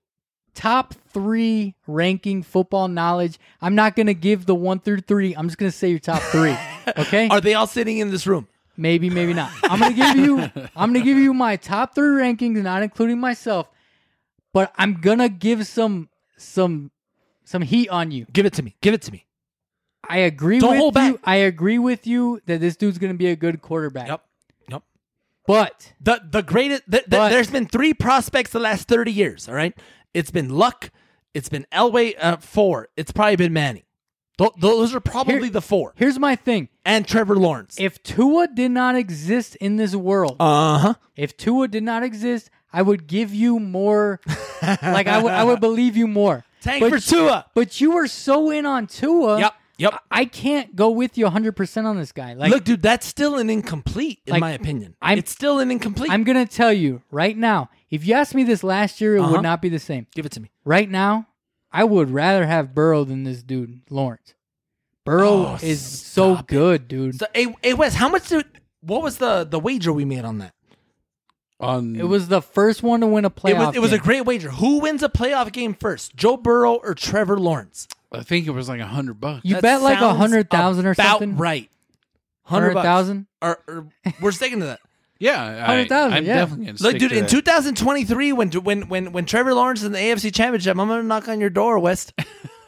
[0.55, 3.39] top three ranking football knowledge.
[3.62, 5.35] I'm not gonna give the one through three.
[5.35, 6.57] I'm just gonna say your top three.
[6.97, 7.29] Okay?
[7.29, 8.49] Are they all sitting in this room?
[8.74, 9.51] Maybe, maybe not.
[9.64, 10.39] I'm gonna give you.
[10.76, 13.68] I'm gonna give you my top three rankings, not including myself.
[14.55, 16.09] But I'm gonna give some
[16.39, 16.91] some
[17.45, 18.26] some heat on you.
[18.32, 18.76] Give it to me.
[18.80, 19.26] Give it to me.
[20.09, 21.12] I agree Don't with hold you.
[21.14, 21.20] back.
[21.24, 24.09] I agree with you that this dude's gonna be a good quarterback.
[24.09, 24.24] Yep.
[24.70, 24.82] Yep.
[25.47, 26.82] But The the greatest.
[26.86, 29.49] The, the, But- there's been three prospects the last thirty years.
[29.49, 29.76] All right.
[30.14, 30.91] It's been Luck.
[31.34, 32.14] It's been Elway.
[32.18, 32.89] Uh, four.
[32.97, 33.82] It's probably been Manning.
[34.39, 35.93] Th- those are probably Here- the four.
[35.97, 37.76] here's my thing: And Trevor Lawrence.
[37.78, 40.95] if Tua did not exist in this world, Uh huh.
[41.16, 44.21] if Tua did not exist, I would give you more.
[44.62, 46.45] like I would, I would believe you more.
[46.61, 47.47] Tank But for Tua.
[47.55, 49.39] But you were so in on Tua.
[49.41, 49.55] Yep.
[49.79, 49.95] Yep.
[50.11, 52.35] I can't go with you 100% on this guy.
[52.35, 54.97] Like Look, dude, that's still an incomplete, in Like, my opinion.
[55.01, 56.11] I'm- it's still an incomplete.
[56.11, 59.21] I'm going to tell you right now, if you asked me this last year, it
[59.21, 59.31] Uh-huh.
[59.33, 60.09] would not be the same.
[60.16, 60.51] Give it to me.
[60.64, 61.29] Right now,
[61.71, 64.35] I would rather have Burrow than this dude, Lawrence.
[65.05, 66.49] Burrow Oh, is so it.
[66.49, 67.21] good, dude.
[67.21, 68.47] So, hey, hey, Wes, how much did?
[68.81, 70.55] What was the the wager we made on that?
[71.61, 73.96] On It was the first one to win a playoff It was it was a
[73.96, 74.04] game.
[74.04, 74.50] great wager.
[74.50, 77.88] Who wins a playoff game first, Joe Burrow or Trevor Lawrence?
[78.12, 79.44] I think it was like a hundred bucks.
[79.44, 81.36] You That bet like a sounds 100,000 or about something?
[81.36, 81.68] Right,
[82.44, 82.86] hundred bucks.
[82.86, 83.26] 100,000?
[83.42, 83.86] Or, or
[84.20, 84.80] we're sticking to that.
[85.18, 86.34] yeah, I, 100,000, I'm yeah.
[86.36, 87.30] definitely gonna Look, stick dude, to in that.
[87.30, 91.28] 2023, when when when when Trevor Lawrence is in the AFC Championship, I'm gonna knock
[91.28, 92.12] on your door, Wes.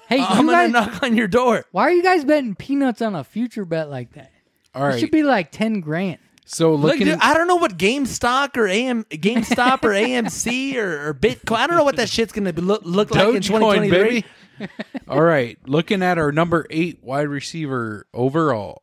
[0.08, 1.64] Hey, I'm you gonna guys, knock on your door.
[1.70, 4.32] why are you guys betting peanuts on a future bet like that?
[4.74, 6.18] All It right, should be like 10 grand.
[6.44, 7.06] So Look, looking.
[7.06, 11.56] dude, I don't know what GameStop or AM GameStop or AMC or, or Bitcoin.
[11.58, 14.24] I don't know what that shit's gonna be, look, look like in twenty twenty three.
[15.08, 18.78] All right, looking at our number eight wide receiver overall.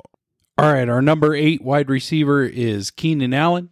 [0.58, 3.70] All right, our number eight wide receiver is Keenan Allen.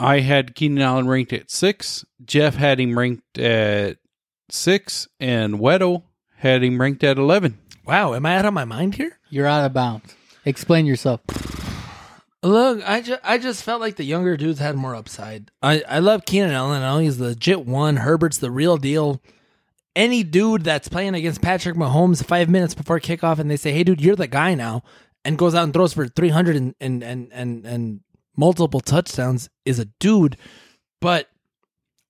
[0.00, 2.04] I had Keenan Allen ranked at six.
[2.24, 3.98] Jeff had him ranked at
[4.50, 6.02] six, and Wedo
[6.38, 7.58] had him ranked at eleven.
[7.84, 9.18] Wow, am I out of my mind here?
[9.30, 10.14] You're out of bounds.
[10.44, 11.20] Explain yourself.
[12.42, 15.50] Look, I just I just felt like the younger dudes had more upside.
[15.62, 16.82] I, I love Keenan Allen.
[16.82, 17.96] I know he's the legit one.
[17.96, 19.20] Herbert's the real deal.
[19.96, 23.82] Any dude that's playing against Patrick Mahomes five minutes before kickoff and they say, "Hey,
[23.82, 24.82] dude, you're the guy now,"
[25.24, 28.00] and goes out and throws for three hundred and and and and and
[28.36, 30.36] multiple touchdowns is a dude.
[31.00, 31.28] But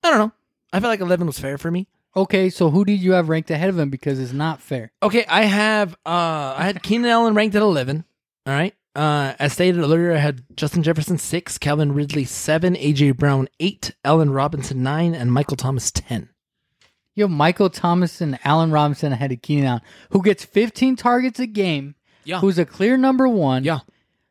[0.02, 0.32] I don't know.
[0.72, 1.86] I feel like eleven was fair for me.
[2.16, 3.90] Okay, so who did you have ranked ahead of him?
[3.90, 4.90] Because it's not fair.
[5.02, 8.04] Okay, I have uh I had Keenan Allen ranked at eleven.
[8.46, 8.74] All right.
[8.96, 13.94] Uh as stated earlier, I had Justin Jefferson six, Calvin Ridley seven, AJ Brown eight,
[14.04, 16.30] Allen Robinson nine, and Michael Thomas ten.
[17.14, 19.80] You have Michael Thomas and Allen Robinson ahead of Keenan Allen,
[20.10, 21.94] who gets 15 targets a game,
[22.24, 22.40] Yeah.
[22.40, 23.64] who's a clear number one.
[23.64, 23.78] Yeah.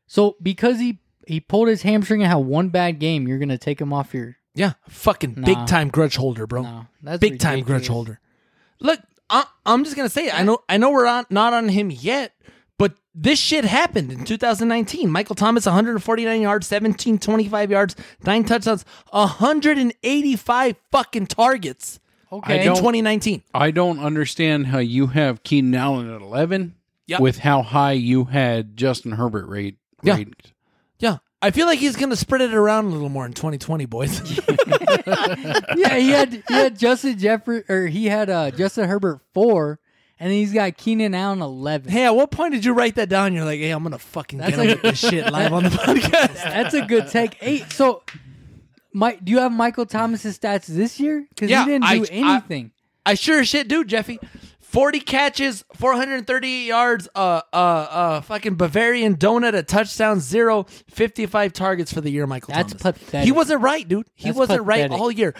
[0.07, 3.81] So because he he pulled his hamstring and had one bad game, you're gonna take
[3.81, 4.73] him off your Yeah.
[4.89, 5.45] Fucking Nah.
[5.45, 6.61] big time grudge holder, bro.
[6.61, 6.85] no.
[7.01, 8.19] That's big time grudge holder.
[8.79, 8.99] Look,
[9.31, 10.37] I, I'm just gonna say it.
[10.39, 12.34] I know I know we're on, not on him yet, but
[13.15, 15.09] this shit happened in 2019.
[15.09, 17.95] Michael Thomas 149 yards, 17 25 yards,
[18.25, 21.99] nine touchdowns, 185 fucking targets
[22.31, 22.65] Okay.
[22.67, 23.43] In 2019.
[23.53, 26.75] I don't understand how you have Keenan Allen at eleven
[27.07, 27.19] Yep.
[27.21, 29.77] with how high you had Justin Herbert rate.
[30.01, 30.15] Yeah.
[30.15, 30.51] rated.
[30.99, 31.17] Yeah.
[31.41, 34.19] I feel like he's gonna spread it around a little more in 2020, boys.
[35.77, 39.79] yeah, he had he had Justin Jeffrey or he had uh, Justin Herbert four,
[40.19, 41.91] and he's got Keenan Allen eleven.
[41.91, 43.33] hey, at what point did you write that down?
[43.33, 45.63] You're like, hey, I'm gonna fucking That's get on like- with this shit live on
[45.63, 46.33] the podcast.
[46.35, 47.37] That's a good take.
[47.41, 47.71] Eight.
[47.71, 48.03] So,
[48.93, 51.25] Mike, do you have Michael Thomas's stats this year?
[51.29, 52.71] Because Yeah, he didn't I- do I- anything.
[53.05, 54.19] I sure as shit do, Jeffy.
[54.61, 61.93] 40 catches, 438 yards, uh, uh, uh, fucking Bavarian donut, a touchdown, zero, 55 targets
[61.93, 62.81] for the year, Michael That's Thomas.
[62.99, 63.25] pathetic.
[63.25, 64.07] He wasn't right, dude.
[64.15, 64.99] He That's wasn't right pathetic.
[64.99, 65.33] all year.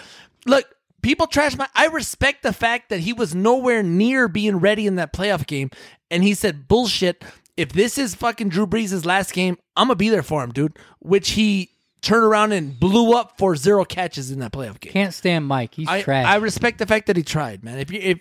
[0.45, 0.65] Look,
[1.05, 1.67] people trash my.
[1.75, 5.69] I respect the fact that he was nowhere near being ready in that playoff game,
[6.09, 7.23] and he said, "Bullshit.
[7.55, 10.77] If this is fucking Drew Brees' last game, I'm gonna be there for him, dude."
[10.99, 11.69] Which he
[12.01, 14.91] turned around and blew up for zero catches in that playoff game.
[14.91, 15.75] Can't stand Mike.
[15.75, 16.25] He's I, trash.
[16.25, 17.77] I respect the fact that he tried, man.
[17.79, 18.19] If you if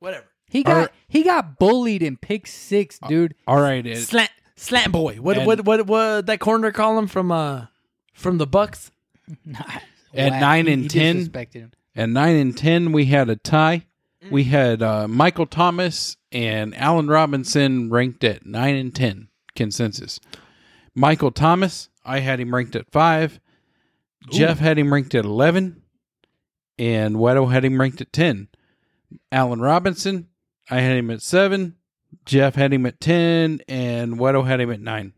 [0.00, 0.90] whatever he got Alright.
[1.08, 3.34] he got bullied in pick six, dude.
[3.46, 7.06] All right, it, slant slant boy, what And- what what what that corner call him
[7.06, 7.66] from uh
[8.14, 8.90] from the Bucs?
[10.12, 10.40] At Whack.
[10.40, 11.30] nine He- and he 10?
[11.96, 13.86] At nine and ten, we had a tie.
[14.24, 14.30] Mm.
[14.30, 20.20] We had uh, Michael Thomas and Allen Robinson ranked at nine and ten consensus.
[20.94, 23.40] Michael Thomas, I had him ranked at five.
[24.30, 25.82] Jeff had him ranked at eleven,
[26.78, 28.48] and Wedo had him ranked at ten.
[29.32, 30.28] Allen Robinson,
[30.70, 31.76] I had him at seven.
[32.24, 35.14] Jeff had him at ten, and Wedo had him at nine.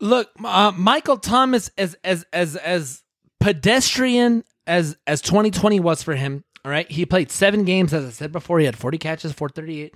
[0.00, 3.02] Look, uh, Michael Thomas as as as as
[3.40, 6.44] pedestrian as as 2020 was for him.
[6.64, 8.58] All right, he played seven games, as I said before.
[8.58, 9.94] He had 40 catches, 438.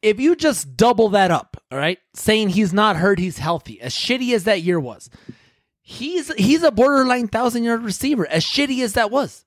[0.00, 3.80] If you just double that up, all right, saying he's not hurt, he's healthy.
[3.80, 5.10] As shitty as that year was,
[5.82, 8.26] he's he's a borderline thousand yard receiver.
[8.26, 9.44] As shitty as that was,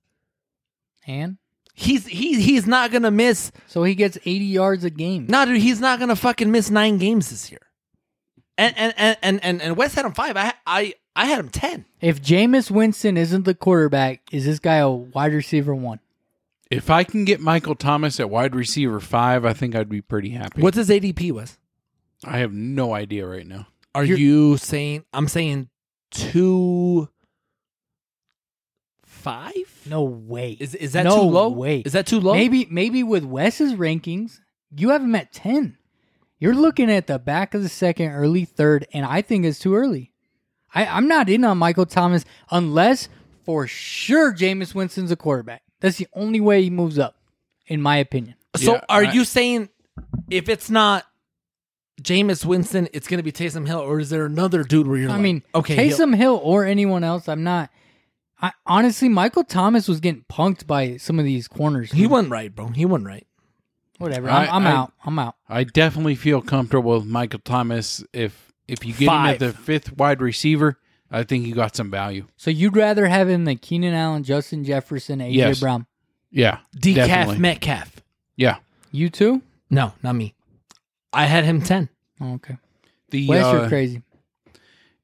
[1.07, 1.37] And
[1.73, 3.51] he's he he's not gonna miss.
[3.67, 5.27] so he gets 80 yards a game.
[5.29, 7.61] No, dude, he's not gonna fucking miss nine games this year.
[8.57, 10.35] And and and and and, and Wes had him five.
[10.35, 11.85] I I I had him ten.
[11.99, 15.99] If Jameis Winston isn't the quarterback, is this guy a wide receiver one?
[16.69, 20.29] If I can get Michael Thomas at wide receiver five, I think I'd be pretty
[20.29, 20.61] happy.
[20.61, 21.57] What's his ADP was?
[22.23, 23.67] I have no idea right now.
[23.95, 25.05] Are you saying?
[25.11, 25.69] I'm saying
[26.11, 27.09] two
[29.05, 29.53] five.
[29.85, 30.57] No way.
[30.59, 31.49] Is is that No too low?
[31.49, 31.79] way.
[31.79, 32.33] Is that too low?
[32.33, 34.39] Maybe maybe with Wes's rankings,
[34.75, 35.77] you have him at 10.
[36.39, 39.73] You're looking at the back of the second, early third, and I think it's too
[39.73, 40.11] early.
[40.75, 43.09] I, I'm not in on Michael Thomas unless
[43.43, 45.63] for sure Jameis Winston's a quarterback.
[45.79, 47.15] That's the only way he moves up,
[47.67, 48.35] in my opinion.
[48.55, 49.69] So Yeah, are I- you saying
[50.29, 51.05] if it's not
[52.01, 55.09] Jameis Winston, it's going to be Taysom Hill, or is there another dude where you're
[55.09, 57.69] I like, mean, okay, Hill- Taysom Hill or anyone else, I'm not.
[58.39, 61.91] I, honestly, Michael Thomas was getting punked by some of these corners.
[61.91, 62.67] he wasn't right, bro.
[62.67, 63.25] He wasn't right.
[63.97, 64.29] Whatever.
[64.29, 64.93] I- I'm, I'm I- out.
[65.05, 65.35] I'm out.
[65.49, 68.03] I definitely feel comfortable with Michael Thomas.
[68.13, 70.77] If if you get him at the fifth wide receiver,
[71.09, 72.25] I think you got some value.
[72.37, 75.59] So you'd rather have him than Keenan Allen, Justin Jefferson, AJ Yes.
[75.59, 75.85] Brown.
[76.31, 77.37] Yeah, Decaf definitely.
[77.39, 77.95] Metcalf.
[78.35, 78.57] Yeah,
[78.91, 79.41] You too?
[79.69, 80.33] No, not me.
[81.13, 81.89] I had him ten.
[82.21, 82.57] Oh, okay.
[83.09, 84.01] the Wes, uh, you're crazy.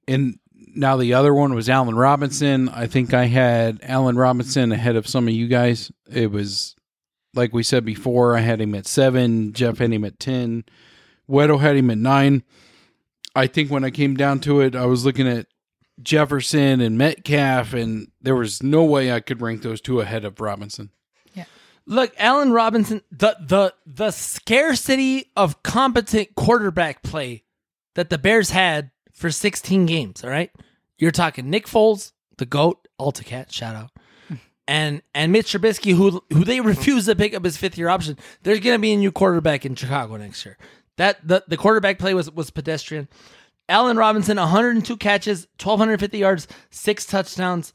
[0.07, 0.37] and
[0.75, 2.67] now the other one was Allen Robinson.
[2.69, 5.91] I think I had Allen Robinson ahead of some of you guys.
[6.11, 6.75] It was
[7.33, 8.35] like we said before.
[8.35, 9.53] I had him at seven.
[9.53, 10.65] Jeff had him at ten.
[11.29, 12.43] Wedo had him at nine.
[13.35, 15.47] I think when I came down to it, I was looking at
[16.01, 20.39] Jefferson and Metcalf, and there was no way I could rank those two ahead of
[20.39, 20.91] Robinson.
[21.33, 21.45] Yeah.
[21.85, 27.43] Look, Allen Robinson, the the the scarcity of competent quarterback play
[27.95, 30.23] that the Bears had for 16 games.
[30.23, 30.51] All right,
[30.97, 33.91] you're talking Nick Foles, the goat, Altacat, shout out,
[34.67, 38.17] and and Mitch Trubisky, who who they refused to pick up his fifth year option.
[38.41, 40.57] There's going to be a new quarterback in Chicago next year.
[40.97, 43.07] That the the quarterback play was was pedestrian.
[43.69, 47.71] Allen Robinson, 102 catches, 1,250 yards, six touchdowns.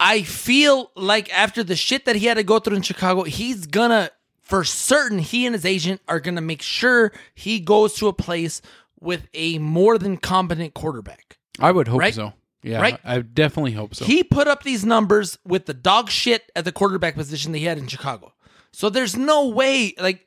[0.00, 3.66] I feel like after the shit that he had to go through in Chicago, he's
[3.66, 8.12] gonna, for certain, he and his agent are gonna make sure he goes to a
[8.14, 8.62] place
[9.00, 11.36] with a more than competent quarterback.
[11.60, 12.14] I would hope Right?
[12.14, 12.32] so.
[12.62, 12.98] Yeah, Right?
[13.04, 14.04] I definitely hope so.
[14.06, 17.64] He put up these numbers with the dog shit at the quarterback position that he
[17.66, 18.32] had in Chicago.
[18.72, 20.26] So there's no way, like,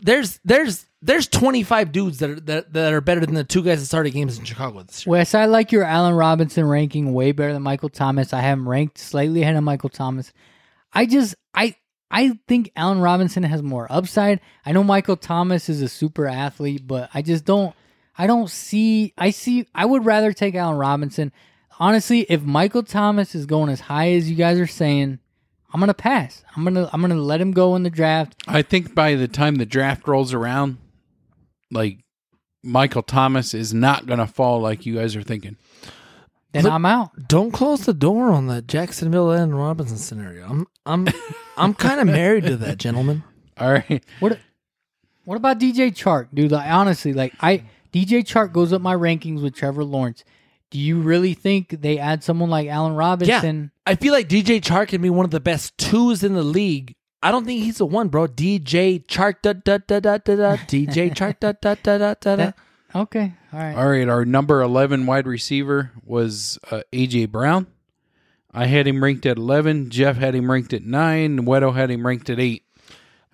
[0.00, 3.80] there's there's there's 25 dudes that are that, that are better than the two guys
[3.80, 5.12] that started games in Chicago this year.
[5.12, 8.32] Wes, I like your Allen Robinson ranking way better than Michael Thomas.
[8.32, 10.32] I have him ranked slightly ahead of Michael Thomas.
[10.92, 11.76] I just I
[12.10, 14.40] I think Allen Robinson has more upside.
[14.64, 17.74] I know Michael Thomas is a super athlete, but I just don't
[18.16, 21.32] I don't see I see I would rather take Allen Robinson.
[21.78, 25.18] Honestly, if Michael Thomas is going as high as you guys are saying,
[25.74, 26.44] I'm gonna pass.
[26.56, 28.36] I'm gonna I'm gonna let him go in the draft.
[28.46, 30.78] I think by the time the draft rolls around,
[31.72, 31.98] like
[32.62, 35.56] Michael Thomas is not going to fall like you guys are thinking.
[36.52, 37.28] Then Look- I'm out.
[37.28, 40.46] Don't close the door on the Jacksonville and Robinson scenario.
[40.48, 41.08] I'm I'm
[41.56, 43.24] I'm kind of married to that gentleman.
[43.58, 44.02] All right.
[44.20, 44.38] What
[45.24, 46.52] What about DJ Chark, dude?
[46.52, 50.24] Like honestly, like I DJ Chark goes up my rankings with Trevor Lawrence.
[50.74, 53.70] Do you really think they add someone like Allen Robinson?
[53.86, 53.92] Yeah.
[53.92, 56.96] I feel like DJ Chark can be one of the best twos in the league.
[57.22, 58.26] I don't think he's the one, bro.
[58.26, 60.56] DJ Chark da da da da da da.
[60.56, 62.52] DJ Chark da da da da da da.
[62.92, 63.76] Okay, all right.
[63.76, 64.08] All right.
[64.08, 67.26] Our number 11 wide receiver was uh, A.J.
[67.26, 67.68] Brown.
[68.52, 69.90] I had him ranked at 11.
[69.90, 71.46] Jeff had him ranked at 9.
[71.46, 72.63] Wedo had him ranked at 8.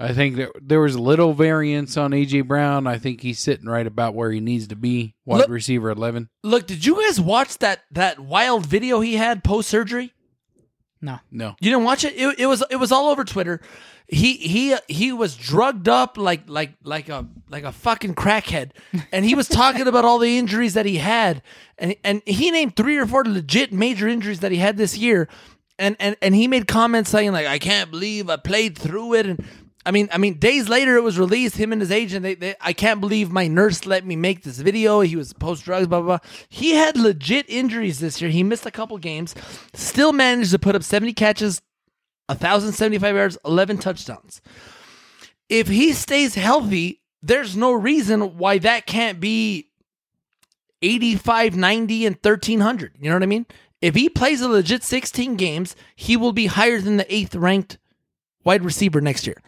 [0.01, 2.41] I think that there was a little variance on A.J.
[2.43, 2.87] Brown.
[2.87, 6.29] I think he's sitting right about where he needs to be, wide Look- receiver 11.
[6.43, 10.13] Look, did you guys watch that that wild video he had post surgery?
[11.03, 11.57] No, No.
[11.61, 12.15] You didn't watch it?
[12.15, 12.39] it?
[12.41, 13.61] It was it was all over Twitter.
[14.07, 18.73] He he he was drugged up like like like a like a fucking crackhead,
[19.13, 21.43] and he was talking about all the injuries that he had,
[21.79, 25.29] and and he named three or four legit major injuries that he had this year,
[25.79, 29.27] and and and he made comments saying like I can't believe I played through it,
[29.27, 29.43] and
[29.85, 31.57] I mean I mean days later it was released.
[31.57, 34.59] Him and his agent they, they I can't believe my nurse let me make this
[34.59, 35.01] video.
[35.01, 36.29] He was post drugs blah blah blah.
[36.49, 38.31] He had legit injuries this year.
[38.31, 39.35] He missed a couple games,
[39.75, 41.63] still managed to put up seventy catches.
[42.31, 44.41] 1,075 yards, 11 touchdowns.
[45.49, 49.69] If he stays healthy, there's no reason why that can't be
[50.81, 52.93] 85, 90, and 1,300.
[53.01, 53.47] You know what I mean?
[53.83, 57.79] If he plays a legit 16 games, he will be higher than the eighth ranked
[58.45, 59.43] wide receiver next year.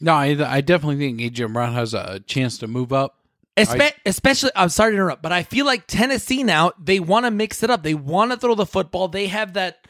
[0.00, 1.44] No, I, I definitely think A.J.
[1.46, 3.16] Brown has a chance to move up.
[3.56, 7.30] Espe- especially, I'm sorry to interrupt, but I feel like Tennessee now they want to
[7.30, 7.82] mix it up.
[7.82, 9.08] They want to throw the football.
[9.08, 9.86] They have that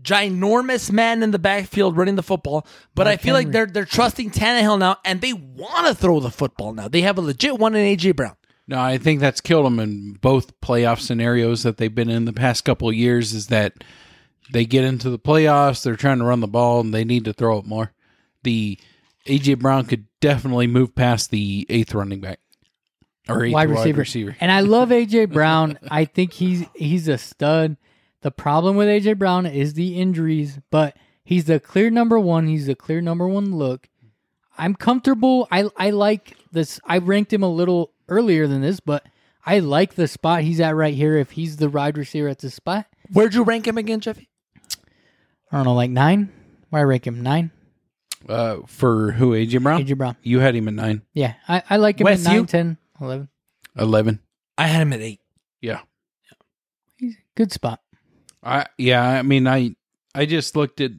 [0.00, 3.84] ginormous man in the backfield running the football, but Mark I feel like they're they're
[3.84, 6.88] trusting Tannehill now, and they want to throw the football now.
[6.88, 8.36] They have a legit one in AJ Brown.
[8.66, 12.32] No, I think that's killed them in both playoff scenarios that they've been in the
[12.32, 13.34] past couple of years.
[13.34, 13.84] Is that
[14.50, 17.34] they get into the playoffs, they're trying to run the ball, and they need to
[17.34, 17.92] throw it more.
[18.44, 18.78] The
[19.30, 22.40] AJ Brown could definitely move past the eighth running back
[23.28, 24.36] or eighth wide receiver.
[24.40, 25.78] And I love AJ Brown.
[25.90, 27.76] I think he's he's a stud.
[28.22, 32.48] The problem with AJ Brown is the injuries, but he's the clear number one.
[32.48, 33.88] He's the clear number one look.
[34.58, 35.48] I'm comfortable.
[35.50, 36.80] I I like this.
[36.84, 39.06] I ranked him a little earlier than this, but
[39.46, 41.16] I like the spot he's at right here.
[41.16, 44.28] If he's the wide receiver at this spot, Where'd you rank him again, Jeffy?
[45.50, 46.32] I don't know, like nine.
[46.68, 47.50] Where I rank him nine.
[48.28, 49.32] Uh, for who?
[49.32, 49.84] AJ Brown.
[49.84, 50.16] AJ Brown.
[50.22, 52.44] You had him at nine, Yeah, I, I like him Wes, at you?
[52.46, 53.28] 10, 11.
[53.78, 54.20] eleven.
[54.58, 55.20] I had him at eight.
[55.62, 55.80] Yeah,
[56.96, 57.80] He's a good spot.
[58.42, 59.02] I yeah.
[59.02, 59.74] I mean, I
[60.14, 60.92] I just looked at.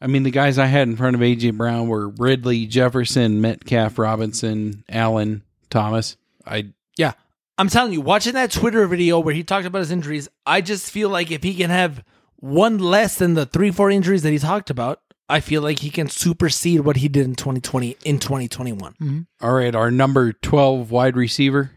[0.00, 3.98] I mean, the guys I had in front of AJ Brown were Ridley, Jefferson, Metcalf,
[3.98, 6.16] Robinson, Allen, Thomas.
[6.46, 7.12] I yeah.
[7.56, 10.90] I'm telling you, watching that Twitter video where he talked about his injuries, I just
[10.90, 12.02] feel like if he can have
[12.36, 15.90] one less than the three, four injuries that he talked about, I feel like he
[15.90, 19.26] can supersede what he did in 2020 in 2021.
[19.40, 21.70] All right, our number 12 wide receiver,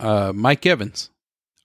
[0.00, 1.10] uh, Mike Evans.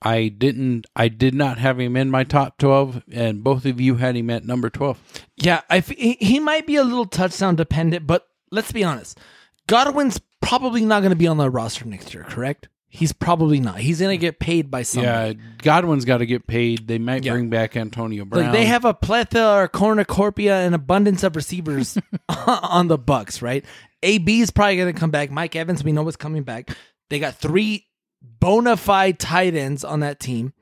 [0.05, 3.95] I didn't I did not have him in my top 12 and both of you
[3.95, 4.99] had him at number 12.
[5.38, 9.17] Yeah, I f- he he might be a little touchdown dependent, but let's be honest.
[9.65, 12.67] Godwin's probably not going to be on the roster next year, correct?
[12.95, 13.79] He's probably not.
[13.79, 15.35] He's going to get paid by somebody.
[15.39, 16.87] Yeah, Godwin's got to get paid.
[16.87, 17.31] They might Yeah.
[17.31, 18.43] bring back Antonio Brown.
[18.43, 21.97] Like they have a plethora or cornucopia and abundance of receivers
[22.47, 23.65] on the Bucs, right?
[24.03, 25.31] AB is probably going to come back.
[25.31, 26.69] Mike Evans, we know is coming back.
[27.09, 27.87] They got three
[28.21, 30.53] bona fide tight ends on that team.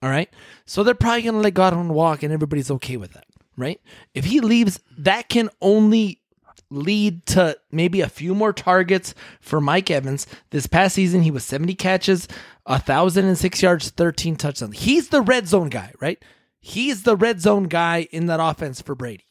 [0.00, 0.32] All right,
[0.66, 3.26] so they're probably going to let Godwin walk, and everybody's okay with that,
[3.56, 3.80] right?
[4.14, 6.22] If he leaves, that can only
[6.70, 10.26] lead to maybe a few more targets for Mike Evans.
[10.50, 12.28] This past season, he was 70 catches,
[12.66, 14.78] 1,006 yards, 13 touchdowns.
[14.78, 16.22] He's the red zone guy, right?
[16.60, 19.24] He's the red zone guy in that offense for Brady.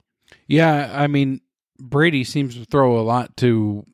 [0.48, 1.42] Yeah, I mean
[1.80, 3.86] Brady seems to throw a lot to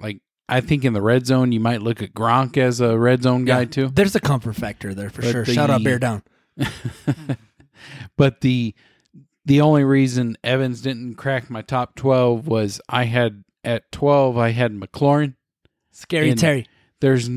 [0.00, 3.22] like I think in the red zone you might look at Gronk as a red
[3.22, 3.88] zone guy too.
[3.88, 5.44] There's a comfort factor there for But sure.
[5.44, 6.22] the- Shout out Bear Down.
[8.16, 8.74] but the
[9.44, 14.50] the only reason Evans didn't crack my top 12 was I had at 12 I
[14.50, 15.34] had McLaurin.
[15.92, 16.66] Scary And- Terry.
[17.00, 17.28] There's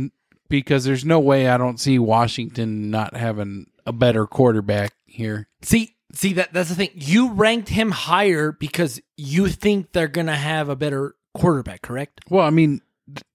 [0.48, 5.48] because there's no way I don't see Washington not having a better quarterback here.
[5.64, 6.92] See, see that that's the thing.
[6.94, 12.22] You ranked him higher because you think they're gonna have a better quarterback, correct?
[12.30, 12.82] Well, I mean,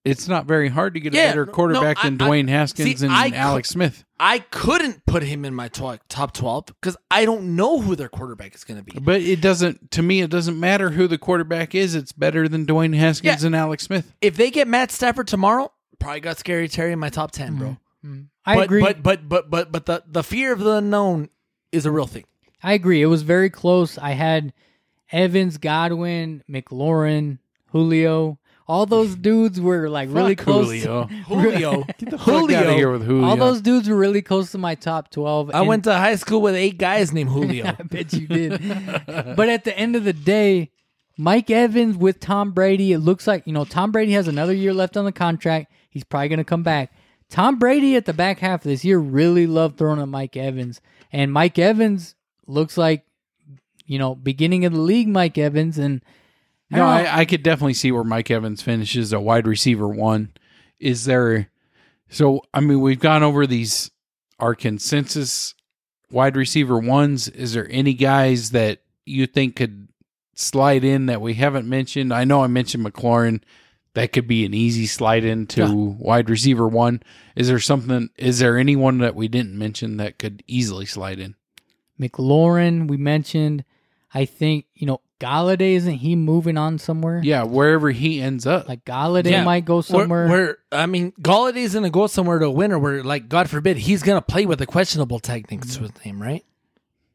[0.04, 2.48] it's not very hard to get Yeah, a better quarterback no, than I- I- Dwayne
[2.48, 4.04] Haskins see, and I cou- Alex Smith.
[4.18, 8.54] I couldn't put him in my top twelve because I don't know who their quarterback
[8.54, 8.92] is gonna be.
[9.00, 11.94] But it doesn't to me it doesn't matter who the quarterback is.
[11.94, 13.46] It's better than Dwayne Haskins Yeah.
[13.46, 14.12] and Alex Smith.
[14.20, 17.68] If they get Matt Stafford tomorrow, probably got Scary Terry in my top ten, bro.
[17.68, 18.12] Mm-hmm.
[18.12, 18.22] Mm-hmm.
[18.46, 18.80] I but, agree.
[18.82, 21.28] But but but but but the the fear of the unknown
[21.70, 22.24] is a real thing.
[22.62, 23.00] I agree.
[23.02, 23.96] It was very close.
[23.96, 24.52] I had
[25.12, 28.38] Evans, Godwin, McLaurin, Julio.
[28.70, 30.66] All those dudes were like really Fuck close.
[30.66, 31.04] Julio.
[31.26, 33.26] Julio, Get the fuck out of here with Julio.
[33.26, 35.50] All those dudes were really close to my top twelve.
[35.52, 37.66] I and- went to high school with eight guys named Julio.
[37.78, 38.62] I bet you did.
[39.36, 40.70] but at the end of the day,
[41.18, 44.72] Mike Evans with Tom Brady, it looks like, you know, Tom Brady has another year
[44.72, 45.72] left on the contract.
[45.90, 46.92] He's probably going to come back.
[47.28, 50.80] Tom Brady at the back half of this year really loved throwing at Mike Evans.
[51.12, 52.14] And Mike Evans
[52.46, 53.04] looks like,
[53.84, 55.76] you know, beginning of the league Mike Evans.
[55.76, 56.02] And
[56.70, 56.86] No.
[56.86, 60.32] I, I could definitely see where Mike Evans finishes a wide receiver one.
[60.78, 61.50] Is there
[62.08, 63.90] so I mean we've gone over these
[64.38, 65.54] our consensus
[66.10, 67.28] wide receiver ones.
[67.28, 69.88] Is there any guys that you think could
[70.34, 72.12] slide in that we haven't mentioned?
[72.12, 73.42] I know I mentioned McLaurin.
[73.94, 75.72] That could be an easy slide into Yeah.
[75.72, 77.02] wide receiver one.
[77.36, 81.34] Is there something is there anyone that we didn't mention that could easily slide in?
[82.00, 83.64] McLaurin, we mentioned.
[84.14, 87.20] I think, you know, Golladay, isn't he moving on somewhere?
[87.22, 88.68] Yeah, wherever he ends up.
[88.68, 89.44] Like Golladay Yeah.
[89.44, 90.26] might go somewhere.
[90.28, 94.02] where I mean, Golladay's gonna go somewhere to win, or where like God forbid he's
[94.02, 96.44] gonna play with the questionable techniques next to his name, right?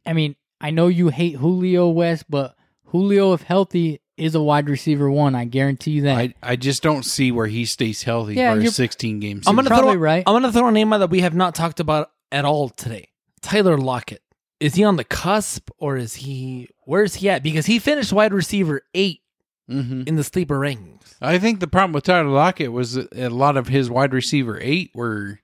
[0.06, 4.70] I mean, I know you hate Julio Wes, but Julio, if healthy, is a wide
[4.70, 5.36] receiver one.
[5.36, 6.18] I guarantee you that.
[6.18, 9.56] I, I just don't see where he stays healthy Yeah, for a 16 game I'm
[9.56, 10.24] gonna Probably throw right.
[10.26, 13.10] I'm gonna throw a name out that we have not talked about at all today.
[13.42, 14.22] Tyler Lockett.
[14.60, 17.44] Is he on the cusp or is he where's he at?
[17.44, 19.22] Because he finished wide receiver eight
[19.68, 20.04] Mm-hmm.
[20.06, 21.16] in the sleeper rankings.
[21.20, 24.60] I think the problem with Tyler Lockett was a a lot of his wide receiver
[24.62, 25.40] eight were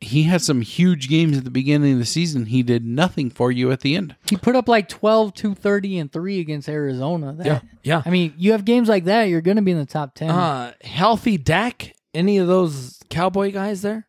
[0.00, 2.46] he had some huge games at the beginning of the season.
[2.46, 4.16] He did nothing for you at the end.
[4.28, 7.34] He put up like 12, 230, and 3 against Arizona.
[7.34, 8.02] That, yeah.
[8.04, 10.30] I mean, you have games like that, you're going to be in the top 10.
[10.30, 11.94] Uh, healthy Dak.
[12.12, 14.06] Any of those cowboy guys there?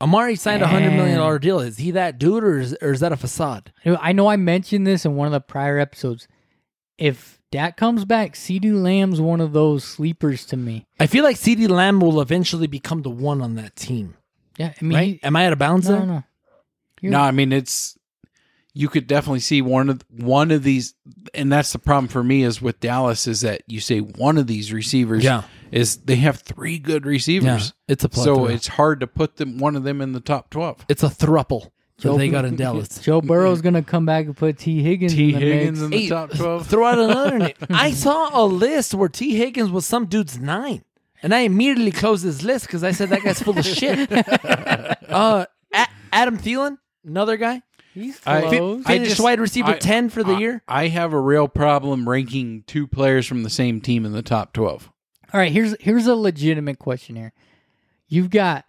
[0.00, 1.58] Amari signed a hundred million dollar deal.
[1.60, 3.72] Is he that dude, or is, or is that a facade?
[3.84, 6.28] I know I mentioned this in one of the prior episodes.
[6.98, 10.86] If Dak comes back, CeeDee Lamb's one of those sleepers to me.
[11.00, 14.14] I feel like CeeDee Lamb will eventually become the one on that team.
[14.56, 15.08] Yeah, I mean, Right?
[15.14, 16.06] he- Am I out of bounds no, there?
[16.06, 16.22] no.
[17.00, 17.96] You're- No, I mean it's
[18.74, 20.94] you could definitely see one of one of these,
[21.34, 24.46] and that's the problem for me is with Dallas is that you say one of
[24.46, 25.42] these receivers, Yeah.
[25.72, 29.58] Is they have three good Yeah, receivers, it's a so it's hard to put them
[29.58, 30.84] one of them in the top twelve.
[30.88, 31.62] it's a thruple
[31.98, 32.98] that Joe- they got in Dallas.
[33.00, 35.34] Joe Burrow's going to come back and put Tee Higgins T.
[35.34, 35.84] in the Higgins mix.
[35.84, 36.66] in the Hey, top twelve.
[36.66, 37.54] Throw out another name.
[37.70, 40.84] I saw a list where Tee Higgins was some dude's nine,
[41.22, 44.10] and I immediately closed this list because I said that guy's full of shit.
[44.12, 47.62] uh, A- Adam Thielen, another guy,
[47.94, 48.82] He's I- close.
[48.86, 50.62] I finished just- wide receiver I- ten for the I- year.
[50.68, 54.52] I have a real problem ranking two players from the same team in the top
[54.52, 54.90] twelve.
[55.32, 57.32] All right, here's here's a legitimate question here.
[58.08, 58.64] You've got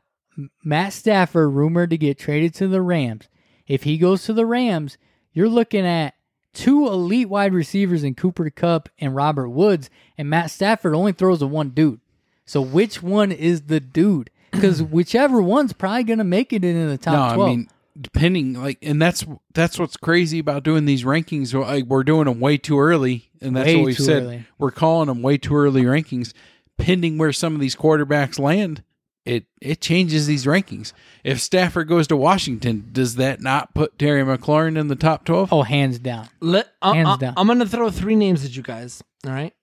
[0.64, 3.28] Matt Stafford rumored to get traded to the Rams.
[3.68, 4.98] If he goes to the Rams,
[5.32, 6.16] you're looking at
[6.54, 11.40] two elite wide receivers in Cooper Kupp and Robert Woods, and Matt Stafford only throws
[11.40, 12.02] to one dude.
[12.46, 14.30] So which one is the dude?
[14.52, 17.50] Because whichever one's probably gonna make it into the top no, twelve.
[17.50, 17.70] I mean
[18.00, 21.54] depending like, and that's that's what's crazy about doing these rankings.
[21.54, 24.24] Like, we're doing them way too early, and that's Way what we've said.
[24.24, 24.46] early.
[24.58, 26.34] We're calling them way too early rankings,
[26.78, 28.84] pending where some of these quarterbacks land.
[29.26, 30.94] It it changes these rankings.
[31.24, 35.52] If Stafford goes to Washington, does that not put Terry McLaurin in the top twelve?
[35.54, 36.30] oh, hands down.
[36.40, 37.34] Let, uh, Hands uh, down.
[37.38, 39.04] I'm going to throw three names at you guys.
[39.28, 39.54] All right.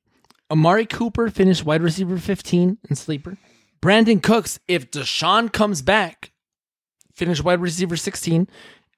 [0.51, 3.37] Amari Cooper finished wide receiver 15 in sleeper.
[3.82, 6.30] Brandin Cooks, if Deshaun comes back,
[7.16, 8.46] finished wide receiver 16.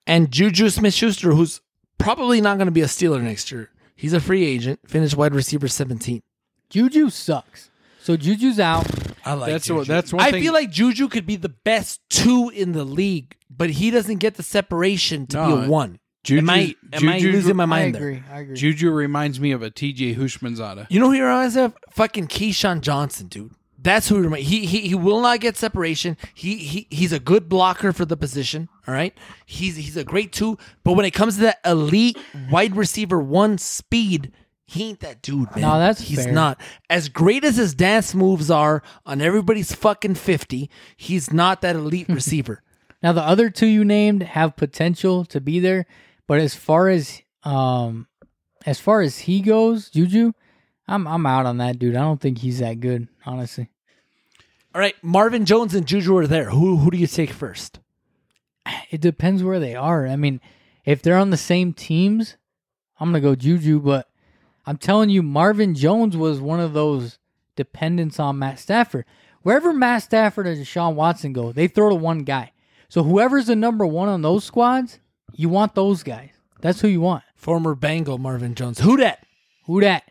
[0.06, 1.60] And Juju Smith Schuster, who's
[1.98, 3.70] probably not going to be a Steeler next year.
[3.94, 6.22] He's a free agent, finished wide receiver 17.
[6.70, 7.70] Juju sucks.
[8.00, 8.86] So Juju's out.
[9.24, 10.42] I like that's what that's one I thing.
[10.42, 14.36] feel like Juju could be the best two in the league, but he doesn't get
[14.36, 15.98] the separation to be a one.
[16.24, 18.24] Juju, am I, am I losing my I mind there?
[18.30, 18.56] I agree.
[18.56, 20.86] Juju reminds me of a TJ Houshmandzadeh.
[20.90, 21.76] You know who he reminds me of?
[21.90, 23.52] Fucking Keyshawn Johnson, dude.
[23.80, 24.66] That's who he.
[24.66, 26.16] He he will not get separation.
[26.34, 28.68] He he he's a good blocker for the position.
[28.88, 29.16] All right,
[29.46, 30.58] he's he's a great two.
[30.82, 32.18] But when it comes to that elite
[32.50, 34.32] wide receiver one speed,
[34.66, 35.60] he ain't that dude, man.
[35.60, 36.32] No, that's he's fair.
[36.32, 36.60] not
[36.90, 40.68] as great as his dance moves are on everybody's fucking fifty.
[40.96, 42.62] He's not that elite receiver.
[43.00, 45.86] Now the other two you named have potential to be there,
[46.26, 48.08] but as far as um
[48.66, 50.32] as far as he goes, Juju,
[50.88, 51.94] I'm I'm out on that dude.
[51.94, 53.68] I don't think he's that good, honestly.
[54.74, 56.50] All right, Marvin Jones and Juju are there.
[56.50, 57.78] Who who do you take first?
[58.90, 60.06] It depends where they are.
[60.06, 60.40] I mean,
[60.84, 62.36] if they're on the same teams,
[62.98, 64.08] I'm gonna go Juju, but
[64.66, 67.18] I'm telling you, Marvin Jones was one of those
[67.56, 69.04] dependents on Matt Stafford.
[69.42, 72.52] Wherever Matt Stafford and Deshaun Watson go, they throw to one guy.
[72.88, 74.98] So whoever's the number one on those squads,
[75.32, 76.30] you want those guys.
[76.60, 77.24] That's who you want.
[77.34, 78.80] Former Bengal Marvin Jones.
[78.80, 79.24] Who dat?
[79.64, 80.04] Who that?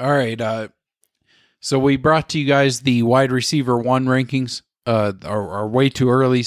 [0.00, 0.40] All right.
[0.40, 0.68] Uh,
[1.60, 4.62] so we brought to you guys the wide receiver one rankings.
[4.86, 6.42] Uh, are, are way too early.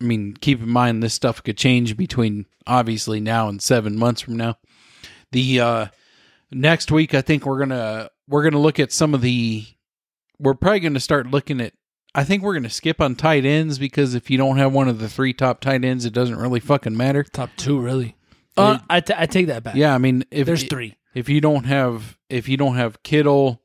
[0.00, 4.20] I mean, keep in mind this stuff could change between obviously now and seven months
[4.20, 4.58] from now.
[5.30, 5.86] The uh,
[6.50, 9.66] next week, I think we're gonna we're gonna look at some of the.
[10.38, 11.72] We're probably gonna start looking at.
[12.14, 14.98] I think we're gonna skip on tight ends because if you don't have one of
[14.98, 17.22] the three top tight ends, it doesn't really fucking matter.
[17.22, 18.16] Top two, really.
[18.56, 19.74] Uh, I, t- I take that back.
[19.74, 20.96] Yeah, I mean, if There's three.
[21.14, 23.62] if you don't have if you don't have Kittle,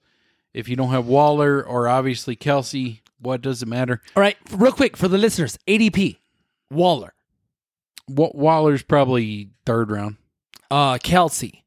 [0.53, 4.01] if you don't have Waller or obviously Kelce, what does it matter?
[4.16, 6.18] All right, real quick for the listeners ADP,
[6.70, 7.14] Waller,
[8.07, 10.18] Wa- Waller's probably third round.
[10.70, 11.62] uh, Kelce,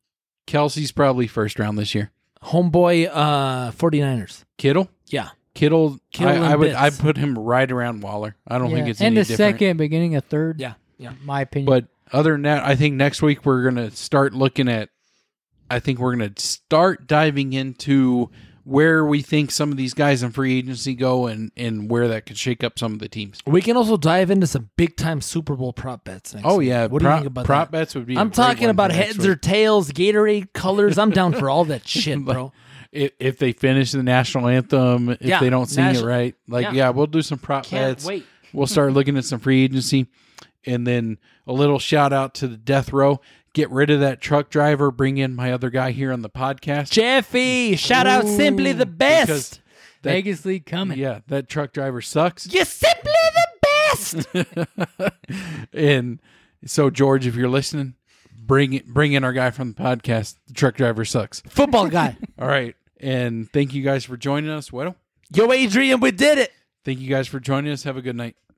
[0.46, 2.10] Kelce's probably first round this year.
[2.42, 4.44] homeboy, uh, 49ers.
[4.58, 5.30] Kittle, Yeah.
[5.54, 8.34] Kittle, Kittle I, I would I put him right around Waller.
[8.48, 9.54] I don't think it's and any a different.
[9.54, 10.60] second, beginning a third.
[10.60, 10.74] Yeah.
[10.98, 11.12] Yeah.
[11.24, 11.66] my opinion.
[11.66, 14.88] But other than that, I think next week we're gonna start looking at.
[15.70, 18.30] I think we're gonna start diving into
[18.66, 22.24] where we think some of these guys in free agency go and and where that
[22.26, 23.38] could shake up some of the teams.
[23.46, 26.34] We can also dive into some big time Super Bowl prop bets.
[26.34, 27.78] Next Oh yeah, What do you think about prop that?
[27.78, 28.16] bets would be.
[28.16, 30.96] I'm talking about heads or tails, Gatorade colors.
[30.98, 32.52] I'm down for all that shit, bro.
[32.92, 36.34] if, if they finish the national anthem, if Yeah, they don't sing nation- it right,
[36.48, 36.72] like yeah.
[36.72, 36.90] yeah.
[36.90, 38.06] we'll do some prop Can't bets.
[38.06, 38.24] wait.
[38.54, 40.06] We'll start looking at some free agency,
[40.64, 43.20] and then a little shout out to the death row.
[43.54, 46.90] Get rid of that truck driver, bring in my other guy here on the podcast.
[46.90, 49.60] Jeffy, shout out simply the best.
[50.02, 50.98] That- Vegas League coming.
[50.98, 52.46] yeah, that truck driver sucks.
[52.52, 54.26] You're simply the
[54.92, 55.12] best.
[55.72, 56.20] and
[56.66, 57.94] so George, if you're listening,
[58.36, 60.36] bring it, bring in our guy from the podcast.
[60.46, 61.40] The truck driver sucks.
[61.48, 62.18] Football guy.
[62.38, 64.70] All right, and thank you guys for joining us.
[64.70, 64.96] Well,
[65.34, 66.52] Yo, Adrian, we did it.
[66.84, 67.84] thank you guys for joining us.
[67.84, 68.36] Have a good night.